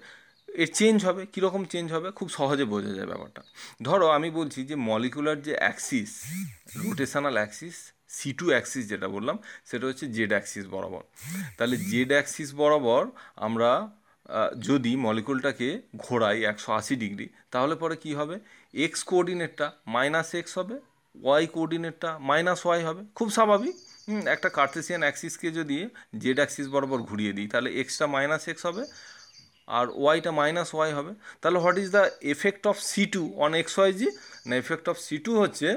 এর 0.63 0.71
চেঞ্জ 0.79 0.99
হবে। 1.09 1.23
কীরকম 1.35 1.63
চেঞ্জ 1.73 1.89
হবে? 1.97 2.09
খুব 2.19 2.29
সহজে 2.39 2.65
বোঝা 2.75 2.93
যায় 2.99 3.09
ব্যাপারটা। 3.13 3.43
ধরো 3.87 4.07
আমি 4.17 4.29
বলছি 4.39 4.61
যে 4.71 4.75
মলিকুলার 4.91 5.39
যে 5.47 5.55
axis 5.63 6.11
rotational 6.85 7.35
axis 7.41 7.77
C 8.17 8.31
two 8.39 8.47
axis 8.53 8.85
যেটা 8.93 9.09
বললাম, 9.17 9.37
সেটা 9.71 9.85
হচ্ছে 9.89 10.07
জেড 10.17 10.33
অ্যাক্সিস 10.35 10.65
বরাবর। 10.75 11.03
তাহলে 11.57 11.77
জেড 11.91 12.11
অ্যাক্সিস 12.17 12.49
বরাবর 12.61 13.03
আমরা 13.47 13.71
যদি 14.69 14.93
মলিকুলটাকে 15.07 15.69
ঘোরাই 16.05 16.39
একশো 16.51 16.71
আশি 16.81 16.95
ডিগ্রি, 17.05 17.27
তাহলে 17.53 17.75
পরে 17.83 17.97
কি 18.05 18.11
হবে? 18.19 18.37
এক্স 18.87 19.01
কোঅর্ডিনেটটা 19.11 19.67
মাইনাস 19.95 20.31
এক্স 20.41 20.53
হবে 20.59 20.77
ওয়াই 21.15 21.45
কোঅর্ডিনেটটা 21.55 22.11
মাইনাস 22.31 22.61
ওয়াই 22.67 22.83
হবে। 22.89 23.03
খুব 23.19 23.29
স্বাভাবিক। 23.37 23.75
একটা 24.35 24.49
কার্তেসিয়ান 24.59 25.03
অ্যাক্সিসকে 25.05 25.49
যদি 25.59 25.77
জেড 26.23 26.39
অ্যাক্সিস 26.41 26.67
বরাবর 26.75 27.01
ঘুরিয়ে 27.11 27.33
দিই, 27.37 27.49
তাহলে 27.53 27.71
এক্সটা 27.83 28.07
মাইনাস 28.15 28.45
এক্স 28.53 28.63
হবে 28.69 28.83
আর 29.69 29.87
ওয়াইটা 30.03 30.31
মাইনাস 30.41 30.69
ওয়াই 30.77 30.91
হবে। 30.99 31.13
তাহলে 31.41 31.59
what 31.65 31.77
is 31.83 31.89
the 31.97 32.05
effect 32.35 32.65
of 32.71 32.77
C 32.91 33.03
two 33.15 33.23
on 33.45 33.51
X 33.61 33.75
Y 33.79 33.91
Z 34.01 34.09
না 34.49 34.55
এফেক্ট 34.63 34.87
অফ 34.93 34.97
সি 35.07 35.17
টু 35.25 35.33
হচ্ছে 35.43 35.69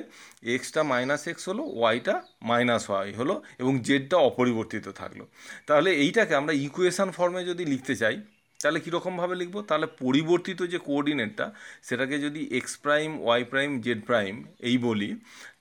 এক্সটা 0.56 0.82
মাইনাস 0.94 1.24
এক্স 1.32 1.44
হলো 1.50 1.64
ওয়াইটা 1.80 2.16
মাইনাস 2.50 2.84
ওয়াই 2.90 3.10
হলো, 3.20 3.36
এবং 3.62 3.74
জেডটা 3.88 4.18
অপরিবর্তিত 4.30 4.86
থাকল। 5.00 5.20
তাহলে 5.68 5.90
এইটাকে 6.04 6.34
আমরা 6.42 6.54
ইকুয়েশন 6.68 7.10
ফর্মে 7.18 7.42
যদি 7.52 7.64
লিখতে 7.74 7.94
চাই, 8.02 8.16
তাহলে 8.60 8.80
কীরকমভাবে 8.86 9.36
লিখব? 9.42 9.56
তাহলে 9.70 9.88
পরিবর্তিত 10.04 10.60
যে 10.74 10.80
কোঅর্ডিনেটটা 10.88 11.46
সেটাকে 11.88 12.16
যদি 12.26 12.42
X 12.60 12.74
prime 12.84 13.10
Y 13.26 13.42
prime 13.52 13.72
Z 13.86 14.00
prime 14.10 14.34
এই 14.70 14.76
বলি, 14.88 15.10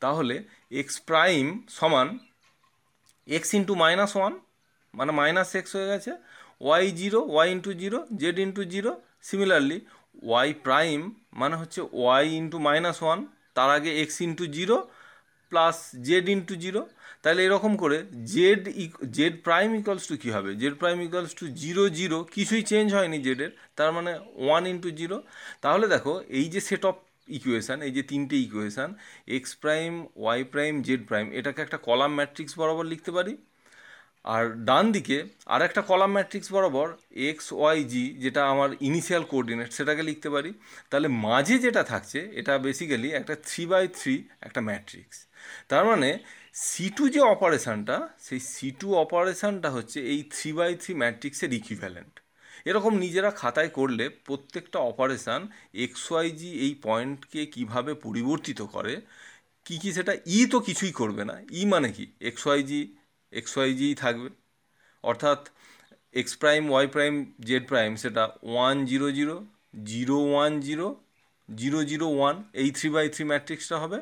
তাহলে 0.05 0.35
এক্স 0.81 0.97
প্রাইম 1.09 1.45
সমান 1.79 2.09
এক্স 3.37 3.51
ইন্টু 3.59 3.75
মাইনাস 3.85 4.12
ওয়ান 4.19 4.33
মানে 4.95 5.12
মাইনাস 5.21 5.51
এক্স 5.61 5.71
হয়ে 5.77 5.89
গেছে 5.93 6.12
Y 6.61 6.87
zero 7.01 7.19
Y 7.35 7.49
into 7.55 7.71
zero 7.83 7.99
Z 8.21 8.37
into 8.45 8.62
zero 8.73 8.90
similarly 9.29 9.79
Y 10.29 10.49
prime 10.66 11.01
মানে 11.40 11.55
হচ্ছে 11.61 11.81
ওয়াই 12.01 12.25
ইন্টু 12.40 12.59
মাইনাস 12.69 12.99
ওয়ান 13.05 13.19
তার 13.57 13.71
আগে 13.77 13.90
X 14.03 14.16
into 14.27 14.45
zero 14.57 14.77
plus 15.53 15.77
Z 16.09 16.27
into 16.35 16.55
zero 16.64 16.83
তাহলে 17.23 17.40
এরকম 17.47 17.73
করে 17.83 17.99
Z 18.33 18.62
Z 19.16 19.35
prime 19.47 19.69
equals 19.81 20.05
to 20.11 20.14
কী 20.23 20.29
হবে? 20.37 20.51
Z 20.61 20.75
prime 20.81 20.99
equals 21.07 21.33
to 21.40 21.45
zero 21.62 21.83
zero 21.99 22.19
কিছুই 22.35 22.62
change 22.71 22.88
হয়নি 22.97 23.19
জেডের 23.27 23.51
তার 23.79 23.90
মানে 23.97 24.12
ওয়ান 24.45 24.62
ইন্টু 24.73 24.88
জিরো 25.01 25.16
তাহলে 25.64 25.87
দেখো, 25.95 26.12
এই 26.38 26.47
যে 26.55 26.61
সেট 26.69 26.83
অফ 26.90 26.97
ইকুয়েশান 27.38 27.79
এই 27.87 27.92
যে 27.97 28.03
তিনটে 28.11 28.37
equation 28.47 28.90
X 29.37 29.51
prime 29.62 29.92
Y 30.23 30.40
prime 30.53 30.75
Z 30.87 31.03
prime 31.09 31.27
এটাকে 31.38 31.61
একটা 31.66 31.79
কলাম 31.87 32.12
ম্যাট্রিক্স 32.19 32.53
বরাবর 32.61 32.85
লিখতে 32.92 33.11
পারি। 33.16 33.33
আর 34.35 34.45
ডান 34.69 34.93
দিকে 34.93 35.19
আর 35.47 35.61
একটা 35.62 35.81
কলাম 35.91 36.11
ম্যাট্রিক্স 36.17 36.53
বরাবর 36.53 36.89
এক্স, 37.31 37.47
ওয়াই, 37.53 37.85
জি, 37.85 38.05
যেটা 38.25 38.43
আমার 38.53 38.71
ইনিশিয়াল 38.89 39.25
কোঅর্ডিনেট 39.31 39.71
সেটাকে 39.73 40.03
লিখতে 40.03 40.29
পারি। 40.31 40.51
তাহলে 40.91 41.09
মাঝে 41.09 41.59
যেটা 41.59 41.83
থাকছে, 41.83 42.19
এটা 42.41 42.59
বেসিক্যালি 42.59 43.09
একটা 43.21 43.35
থ্রি 43.49 43.67
বাই 43.67 43.85
থ্রি 43.99 44.15
একটা 44.47 44.61
ম্যাট্রিক্স। 44.61 45.19
তার 45.69 45.85
মানে 45.91 46.09
সি 46.55 46.91
টু 46.97 47.05
যে 47.09 47.21
অপারেশানটা, 47.35 47.97
সেই 48.27 48.41
সি 48.55 48.69
টু 48.81 48.89
অপারেশানটা 48.95 49.69
হচ্ছে 49.71 49.99
এই 50.12 50.21
থ্রি 50.35 50.51
বাই 50.53 50.71
থ্রি 50.83 50.93
ম্যাট্রিক্সের 50.95 51.53
ইকুইভ্যালেন্ট 51.53 52.15
এরকম 52.67 52.93
নিজেরা 53.05 53.31
খাতায় 53.31 53.69
করলে 53.69 54.09
প্রত্যেকটা 54.09 54.79
অপারেশান 54.79 55.41
এক্স, 55.85 56.03
ওয়াই, 56.12 56.29
জি 56.31 56.51
এই 56.65 56.73
পয়েন্টকে 56.83 57.41
কীভাবে 57.47 57.93
পরিবর্তিত 57.95 58.61
করে, 58.75 58.95
কি 59.67 59.79
কি 59.83 59.93
সেটা 59.93 60.12
ই 60.27 60.47
তো 60.53 60.59
কিছুই 60.61 60.93
করবে 60.93 61.23
না। 61.25 61.37
ই 61.61 61.62
মানে 61.65 61.89
কি? 61.93 62.05
X, 62.21 62.43
y, 62.47 62.62
z 62.62 62.81
x 63.33 63.53
y 63.57 63.71
z 63.75 63.95
থাকবে। 63.95 64.29
অর্থাৎ 65.05 65.41
x 66.15 66.33
prime 66.37 66.62
y 66.71 66.87
prime 66.87 67.15
z 67.49 67.65
prime 67.69 67.91
সেটা 67.97 68.23
one 68.43 68.77
zero 68.85 69.07
zero 69.11 69.37
zero 69.85 70.17
one 70.33 70.61
zero 70.61 70.87
zero 71.49 71.79
zero 71.85 72.07
one 72.09 72.37
এই 72.53 72.69
থ্রি 72.71 72.89
বাই 72.91 73.09
থ্রি 73.09 73.25
ম্যাট্রিক্সটা 73.25 73.77
হবে। 73.79 73.99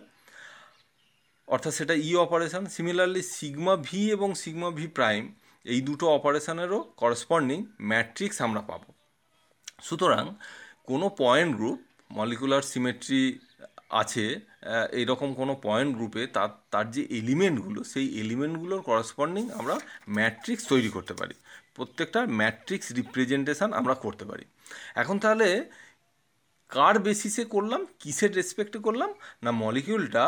অর্থাৎ 1.48 1.72
সেটা 1.72 1.94
E 2.08 2.10
operation 2.16 2.66
similarly 2.66 3.22
sigma 3.22 3.76
v 3.76 4.00
এবং 4.12 4.28
সিগমা 4.34 4.70
ভি 4.70 4.86
প্রাইম 4.86 5.22
এই 5.64 5.80
দুটো 5.80 6.04
অপারেশানেরও 6.08 6.80
করসপন্ডিং 6.96 7.58
ম্যাট্রিক্স 7.80 8.38
আমরা 8.42 8.60
পাবো। 8.60 8.88
সুতরাং 9.82 10.24
কোনো 10.86 11.06
পয়েন্ট 11.18 11.56
গ্রুপ 11.56 11.78
মলিকুলার 12.10 12.62
সিমেট্রি 12.62 13.22
আছে 14.02 14.24
আহ, 14.64 14.86
এইরকম 14.92 15.28
কোনো 15.34 15.52
পয়েন্ট 15.62 15.90
গ্রুপে 15.96 16.22
তার 16.26 16.50
তার 16.70 16.86
যে 16.90 17.02
এলিমেন্টগুলো 17.10 17.80
সেই 17.84 18.06
এলিমেন্টগুলোর 18.20 18.82
করসপন্ডিং 18.82 19.44
আমরা 19.50 19.74
ম্যাট্রিক্স 20.08 20.64
তৈরি 20.68 20.88
করতে 20.88 21.14
পারি। 21.14 21.34
প্রত্যেকটা 21.74 22.20
ম্যাট্রিক্স 22.32 22.88
রিপ্রেজেন্টেশন 22.92 23.70
আমরা 23.72 23.94
করতে 23.94 24.24
পারি। 24.24 24.44
এখন 24.94 25.16
তাহলে 25.18 25.48
কার 26.70 26.98
বেসিসে 26.98 27.44
করলাম 27.44 27.80
কিসের 28.00 28.34
রেসপেক্টে 28.34 28.78
করলাম 28.78 29.10
না 29.42 29.50
মলিকিউলটা 29.62 30.24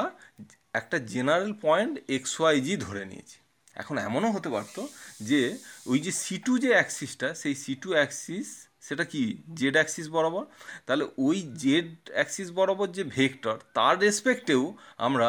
একটা 0.74 0.96
general 1.06 1.52
point 1.62 1.94
x 2.08 2.32
y 2.40 2.56
z 2.60 2.74
ধরে 2.76 3.04
নিয়েছি? 3.04 3.38
এখন 3.76 3.98
এমনও 3.98 4.30
হতে 4.32 4.48
পারতো 4.48 4.80
যে 5.20 5.40
ওই 5.86 5.98
যে 5.98 6.12
সি 6.22 6.36
টু 6.38 6.52
যে 6.58 6.70
অ্যাক্সিসটা 6.70 7.28
সেই 7.34 7.54
সি 7.54 7.72
টু 7.74 7.88
অ্যাক্সিস 7.92 8.48
সেটা 8.86 9.04
কি 9.12 9.22
জেড 9.58 9.74
অ্যাক্সিস 9.78 10.06
বরাবর? 10.14 10.44
তাহলে 10.86 11.04
ওই 11.26 11.36
জেড 11.62 11.90
অ্যাক্সিস 12.16 12.48
বরাবর 12.58 12.88
যে 12.96 13.04
ভেক্টর, 13.16 13.56
তার 13.76 13.94
রেসপেক্টেও 14.04 14.62
আমরা 15.06 15.28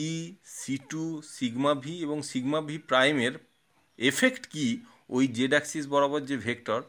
E 0.00 0.04
C 0.58 0.74
two 0.90 1.04
sigma 1.36 1.72
v 1.84 1.94
এবং 2.06 2.18
সিগমা 2.30 2.60
ভি 2.68 2.76
প্রাইমের 2.90 3.34
এফেক্ট 3.98 4.42
কি 4.54 4.66
ওই 5.16 5.24
জেড 5.36 5.52
অ্যাক্সিস 5.56 5.84
বরাবর 5.92 6.20
যে 6.30 6.36
ভেক্টর, 6.46 6.80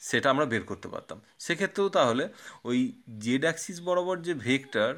সেটা 0.00 0.28
আমরা 0.30 0.46
বের 0.52 0.64
করতে 0.70 0.88
পারতাম। 0.88 1.18
সেক্ষেত্রেও 1.44 1.88
তাহলে 1.88 2.24
ওই 2.68 2.78
জেড 3.24 3.42
অ্যাক্সিস 3.46 3.78
বরাবর 3.86 4.16
যে 4.26 4.34
ভেক্টর, 4.46 4.90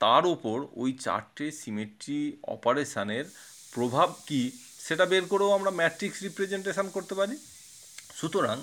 তার 0.00 0.24
ওপর 0.34 0.58
ওই 0.82 0.90
চারটে 1.04 1.46
সিমেট্রি 1.60 2.20
অপারেশানের 2.54 3.26
প্রভাব 3.74 4.08
কি, 4.28 4.42
সেটা 4.86 5.04
বের 5.12 5.24
করেও 5.32 5.50
আমরা 5.58 5.70
ম্যাট্রিক্স 5.80 6.18
রিপ্রেজেন্টেশন 6.26 6.86
করতে 6.96 7.14
পারি। 7.20 7.36
সুতরাং 8.18 8.56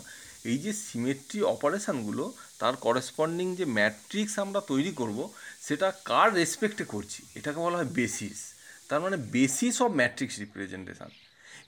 এই 0.50 0.58
যে 0.66 0.72
সিমেট্রি 0.86 1.40
অপারেশানগুলো 1.56 2.24
তার 2.62 2.74
করেসপন্ডিং 2.86 3.48
যে 3.60 3.66
ম্যাট্রিক্স 3.78 4.34
আমরা 4.46 4.60
তৈরি 4.72 4.92
করব, 5.02 5.20
সেটা 5.68 5.88
কার 6.10 6.28
রেসপেক্টে 6.40 6.86
করছি? 6.94 7.20
এটাকে 7.40 7.60
বলা 7.66 7.78
হয় 7.80 7.90
বেসিস 8.00 8.40
তার 8.90 9.00
মানে 9.06 9.18
বেসিস 9.36 9.76
অফ 9.86 9.90
ম্যাট্রিক্স 10.00 10.36
রিপ্রেজেন্টেশন 10.44 11.10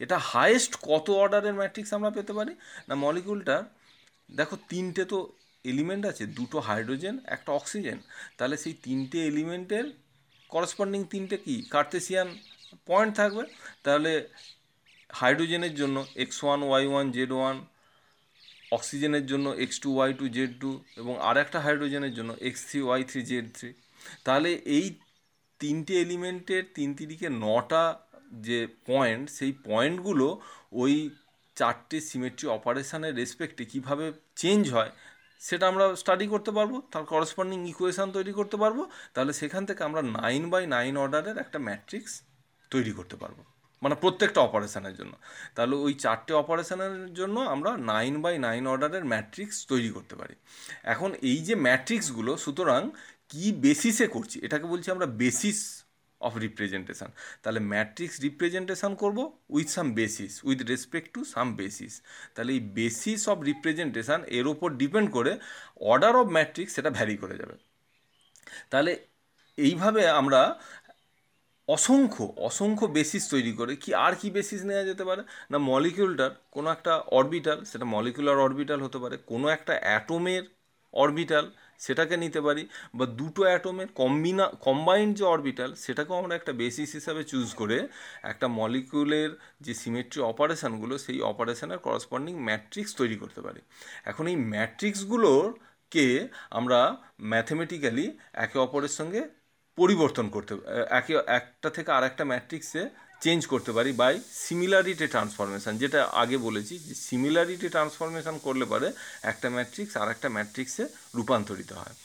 এটা 0.03 0.17
হায়েস্ট 0.31 0.73
কত 0.89 1.05
অর্ডারের 1.21 1.55
ম্যাট্রিক্স 1.59 1.91
আমরা 1.97 2.11
পেতে 2.17 2.33
পারি? 2.37 2.53
না 2.87 2.93
মলিকুলটার 3.05 3.63
দেখো 4.29 4.55
তিনটে 4.71 5.03
তো 5.11 5.17
এলিমেন্ট 5.65 6.03
আছে, 6.11 6.23
দুটো 6.37 6.57
হাইড্রোজেন 6.67 7.15
একটা 7.35 7.49
অক্সিজেন 7.59 7.97
তাহলে 8.37 8.55
সেই 8.63 8.75
তিনটে 8.85 9.17
এলিমেন্টের 9.31 9.85
করসপন্ডিং 10.49 11.01
তিনটে 11.13 11.37
কি? 11.45 11.55
কার্তেসিয়ান 11.73 12.27
পয়েন্ট 12.89 13.11
থাকবে। 13.19 13.43
তাহলে 13.85 14.11
হাইড্রোজেনের 15.19 15.73
জন্য 15.81 15.97
x 16.23 16.37
one 16.43 16.59
y 16.67 16.83
one 16.91 17.05
z 17.15 17.31
one 17.37 17.55
অক্সিজেনের 18.71 19.25
জন্য 19.25 19.47
x 19.63 19.77
two 19.83 19.89
y 19.95 20.13
two 20.13 20.25
z 20.27 20.51
two 20.61 20.71
এবং 21.01 21.13
আর 21.19 21.35
একটা 21.43 21.59
হাইড্রোজেনের 21.65 22.13
জন্য 22.13 22.31
x 22.49 22.61
three 22.67 22.79
y 22.87 23.01
three 23.03 23.21
z 23.31 23.45
three 23.57 23.69
তাহলে 24.25 24.49
এই 24.77 24.85
তিনটে 25.61 25.93
এলিমেন্টের 26.01 26.63
তিন 26.77 26.89
তিরিকে 26.93 27.29
নটা 27.29 27.83
যে 28.47 28.67
পয়েন্ট, 28.85 29.29
সেই 29.29 29.51
পয়েন্টগুলো 29.69 30.41
ওই 30.71 31.09
চারটে 31.55 31.97
সিমেট্রি 32.01 32.47
অপারেশানের 32.47 33.13
রেসপেক্টে 33.15 33.65
কীভাবে 33.65 34.05
চেঞ্জ 34.35 34.63
হয়, 34.71 34.91
সেটা 35.41 35.67
আমরা 35.67 35.85
স্টাডি 35.95 36.25
করতে 36.27 36.51
পারব, 36.51 36.73
তার 36.91 37.03
করসপন্ডিং 37.03 37.59
ইকুয়েশান 37.67 38.07
তৈরি 38.11 38.33
করতে 38.33 38.57
পারব, 38.57 38.79
তাহলে 39.13 39.33
সেখান 39.33 39.63
থেকে 39.65 39.83
আমরা 39.83 40.01
নাইন 40.01 40.49
বাই 40.49 40.63
নাইন 40.75 40.97
অর্ডারের 40.97 41.37
একটা 41.37 41.59
ম্যাট্রিক্স 41.59 42.13
তৈরি 42.71 42.91
করতে 42.91 43.15
পারব। 43.15 43.37
মানে 43.81 43.95
প্রত্যেকটা 43.95 44.41
অপারেশানের 44.41 44.95
জন্য। 44.95 45.13
তাহলে 45.55 45.75
ওই 45.75 45.93
চারটে 45.93 46.33
অপারেশানের 46.33 47.13
জন্য 47.13 47.39
আমরা 47.39 47.71
নাইন 47.77 48.21
বাই 48.21 48.35
নাইন 48.37 48.67
অর্ডারের 48.67 49.05
ম্যাট্রিক্স 49.05 49.57
তৈরি 49.67 49.89
করতে 49.89 50.15
পারি। 50.15 50.35
এখন 50.83 51.09
এই 51.21 51.37
যে 51.37 51.55
ম্যাট্রিক্সগুলো 51.55 52.37
সুতরাং 52.37 52.81
কি 53.29 53.51
বেসিসে 53.51 54.07
করছি? 54.07 54.39
এটাকে 54.43 54.65
বলছি 54.65 54.91
আমরা 54.91 55.05
বেসিস 55.05 55.59
অফ 56.21 56.37
রিপ্রেজেন্টেশান 56.37 57.09
তাহলে 57.43 57.59
ম্যাট্রিক্স 57.59 58.15
রিপ্রেজেন্টেশান 58.21 58.95
করব 58.95 59.17
with 59.49 59.67
some 59.69 59.87
basis 59.93 60.33
with 60.43 60.59
respect 60.61 61.13
to 61.13 61.21
some 61.25 61.55
basis 61.55 61.93
তাহলে 62.35 62.51
এই 62.53 62.59
বেসিস 62.59 63.21
অফ 63.29 63.37
রিপ্রেজেন্টেশান 63.41 64.19
এর 64.37 64.45
ওপর 64.47 64.69
ডিপেন্ড 64.71 65.07
করে 65.11 65.31
অর্ডার 65.81 66.13
অফ 66.15 66.27
ম্যাট্রিক্স 66.27 66.71
সেটা 66.75 66.89
ভ্যারি 66.89 67.17
করে 67.17 67.35
যাবে। 67.37 67.55
তাহলে 68.69 68.91
এইভাবে 69.57 70.01
আমরা 70.09 70.41
অসংখ্য 71.67 72.23
অসংখ্য 72.47 72.85
বেসিস 72.87 73.23
তৈরি 73.29 73.51
করে। 73.51 73.73
কি 73.75 73.89
আর 74.05 74.13
কি 74.15 74.27
বেসিস 74.31 74.61
নেওয়া 74.65 74.83
যেতে 74.83 75.03
পারে? 75.03 75.21
না 75.51 75.57
মলিকিউলটার 75.69 76.31
কোনো 76.51 76.67
একটা 76.71 76.93
অরবিটাল 77.17 77.57
সেটা 77.63 77.85
মলিকুলার 77.85 78.37
অরবিটাল 78.37 78.79
হতে 78.81 78.97
পারে, 78.97 79.15
কোনো 79.25 79.47
একটা 79.47 79.73
অ্যাটোমের 79.81 80.43
অরবিটাল 80.93 81.45
সেটাকে 81.79 82.15
নিতে 82.17 82.39
পারি, 82.41 82.63
বা 82.95 83.05
দুটো 83.19 83.41
অ্যাটোমের 83.43 83.89
কম্বিনা 83.95 84.45
কম্বাইন্ড 84.61 85.11
যে 85.17 85.23
অরবিটাল 85.25 85.71
সেটাকেও 85.75 86.15
আমরা 86.17 86.33
একটা 86.35 86.51
বেসিস 86.53 86.89
হিসাবে 86.95 87.21
চুজ 87.23 87.47
করে 87.53 87.77
একটা 88.23 88.47
মলিকিউলের 88.59 89.29
যে 89.61 89.73
সিমেট্রি 89.73 90.19
অপারেশানগুলো 90.23 90.95
সেই 90.97 91.19
অপারেশানের 91.21 91.79
করসপন্ডিং 91.79 92.33
ম্যাট্রিক্স 92.39 92.91
তৈরি 92.95 93.15
করতে 93.15 93.41
পারি। 93.41 93.61
এখন 94.05 94.25
এই 94.27 94.37
ম্যাট্রিক্সগুলোকে 94.45 96.05
আমরা 96.49 96.79
ম্যাথমেটিক্যালি 97.23 98.05
একে 98.43 98.57
অপরের 98.59 98.93
সঙ্গে 98.99 99.21
পরিবর্তন 99.77 100.25
করতে, 100.35 100.53
একে, 100.99 101.13
একটা 101.39 101.69
থেকে 101.75 101.89
আর 101.97 102.03
একটা 102.09 102.23
ম্যাট্রিক্সে 102.31 102.83
চেঞ্জ 103.23 103.41
করতে 103.53 103.71
পারি 103.77 103.91
বাই 104.01 104.13
সিমিলারিটি 104.47 105.05
ট্রান্সফরমেশান 105.13 105.73
যেটা 105.83 105.99
আগে 106.23 106.37
বলেছি 106.47 106.73
যে 106.87 106.93
সিমিলারিটি 107.07 107.67
ট্রান্সফরমেশান 107.75 108.35
করলে 108.45 108.65
পারে 108.65 108.87
একটা 109.31 109.47
ম্যাট্রিক্স 109.55 109.93
আর 110.01 110.07
একটা 110.15 110.27
ম্যাট্রিক্সে 110.29 110.83
রূপান্তরিত 111.15 111.71
হয়। 111.81 111.95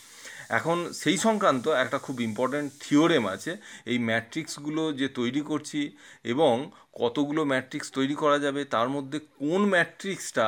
এখন 0.59 0.79
সেই 0.93 1.19
সংক্রান্ত 1.27 1.65
একটা 1.85 1.99
খুব 1.99 2.17
ইম্পর্ট্যান্ট 2.21 2.69
থিওরেম 2.81 3.25
আছে, 3.35 3.53
এই 3.87 3.99
ম্যাট্রিক্সগুলো 4.09 4.83
যে 5.01 5.07
তৈরি 5.19 5.43
করছি 5.51 5.81
এবং 6.25 6.55
কতগুলো 7.03 7.41
ম্যাট্রিক্স 7.45 7.89
তৈরি 7.93 8.15
করা 8.15 8.39
যাবে, 8.39 8.61
তার 8.65 8.89
মধ্যে 8.89 9.19
কোন 9.43 9.61
ম্যাট্রিক্সটা 9.75 10.47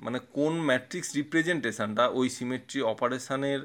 মানে 0.00 0.18
কোন 0.32 0.52
ম্যাট্রিক্স 0.60 1.08
রিপ্রেজেন্টেশনটা 1.16 2.04
ওই 2.18 2.26
সিমেট্রি 2.28 2.80
অপারেশানের 2.92 3.60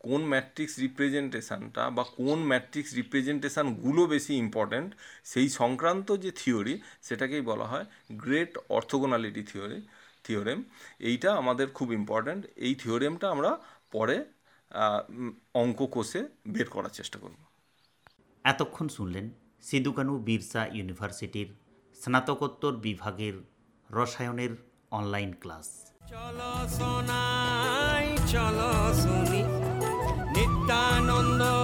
কোন 0.00 0.20
ম্যাট্রিক্স 0.24 0.74
রিপ্রেজেন্টেশনটা 0.78 1.90
বা 1.90 2.04
কোন 2.16 2.38
ম্যাট্রিক্স 2.42 2.90
রিপ্রেজেন্টেশনগুলো 2.94 4.02
বেশি 4.06 4.32
ইম্পর্ট্যান্ট 4.34 4.90
সেই 5.24 5.48
সংক্রান্ত 5.60 6.08
যে 6.24 6.30
থিওরি 6.30 6.74
সেটাকেই 7.02 7.40
বলা 7.40 7.66
হয় 7.66 7.86
গ্রেট 8.12 8.52
অর্থোগোনালিটি 8.68 9.42
থিওরি 9.42 9.78
থিওরেম 10.24 10.58
এইটা 11.00 11.30
আমাদের 11.34 11.66
খুব 11.68 11.88
ইম্পর্ট্যান্ট 11.92 12.42
এই 12.56 12.74
থিওরেমটা 12.74 13.26
আমরা 13.30 13.50
পরে 13.92 14.16
অঙ্ক 15.54 15.80
কোষে 15.86 16.20
বের 16.48 16.68
করার 16.68 16.90
চেষ্টা 16.90 17.18
করব। 17.18 17.38
এতক্ষণ 18.44 18.86
শুনলেন 18.88 19.26
সিধুকানু 19.62 20.14
বিরসা 20.18 20.62
ইউনিভার্সিটির 20.76 21.48
স্নাতকোত্তর 21.96 22.72
বিভাগের 22.76 23.36
রসায়নের 23.90 24.52
অনলাইন 24.90 25.30
ক্লাস 25.32 25.66
চলো 26.08 26.52
সোনাই 26.78 28.06
চলো 28.32 28.70
শুনি। 29.02 29.57
নিত্যানন্দ 30.70 31.42
জন 31.42 31.57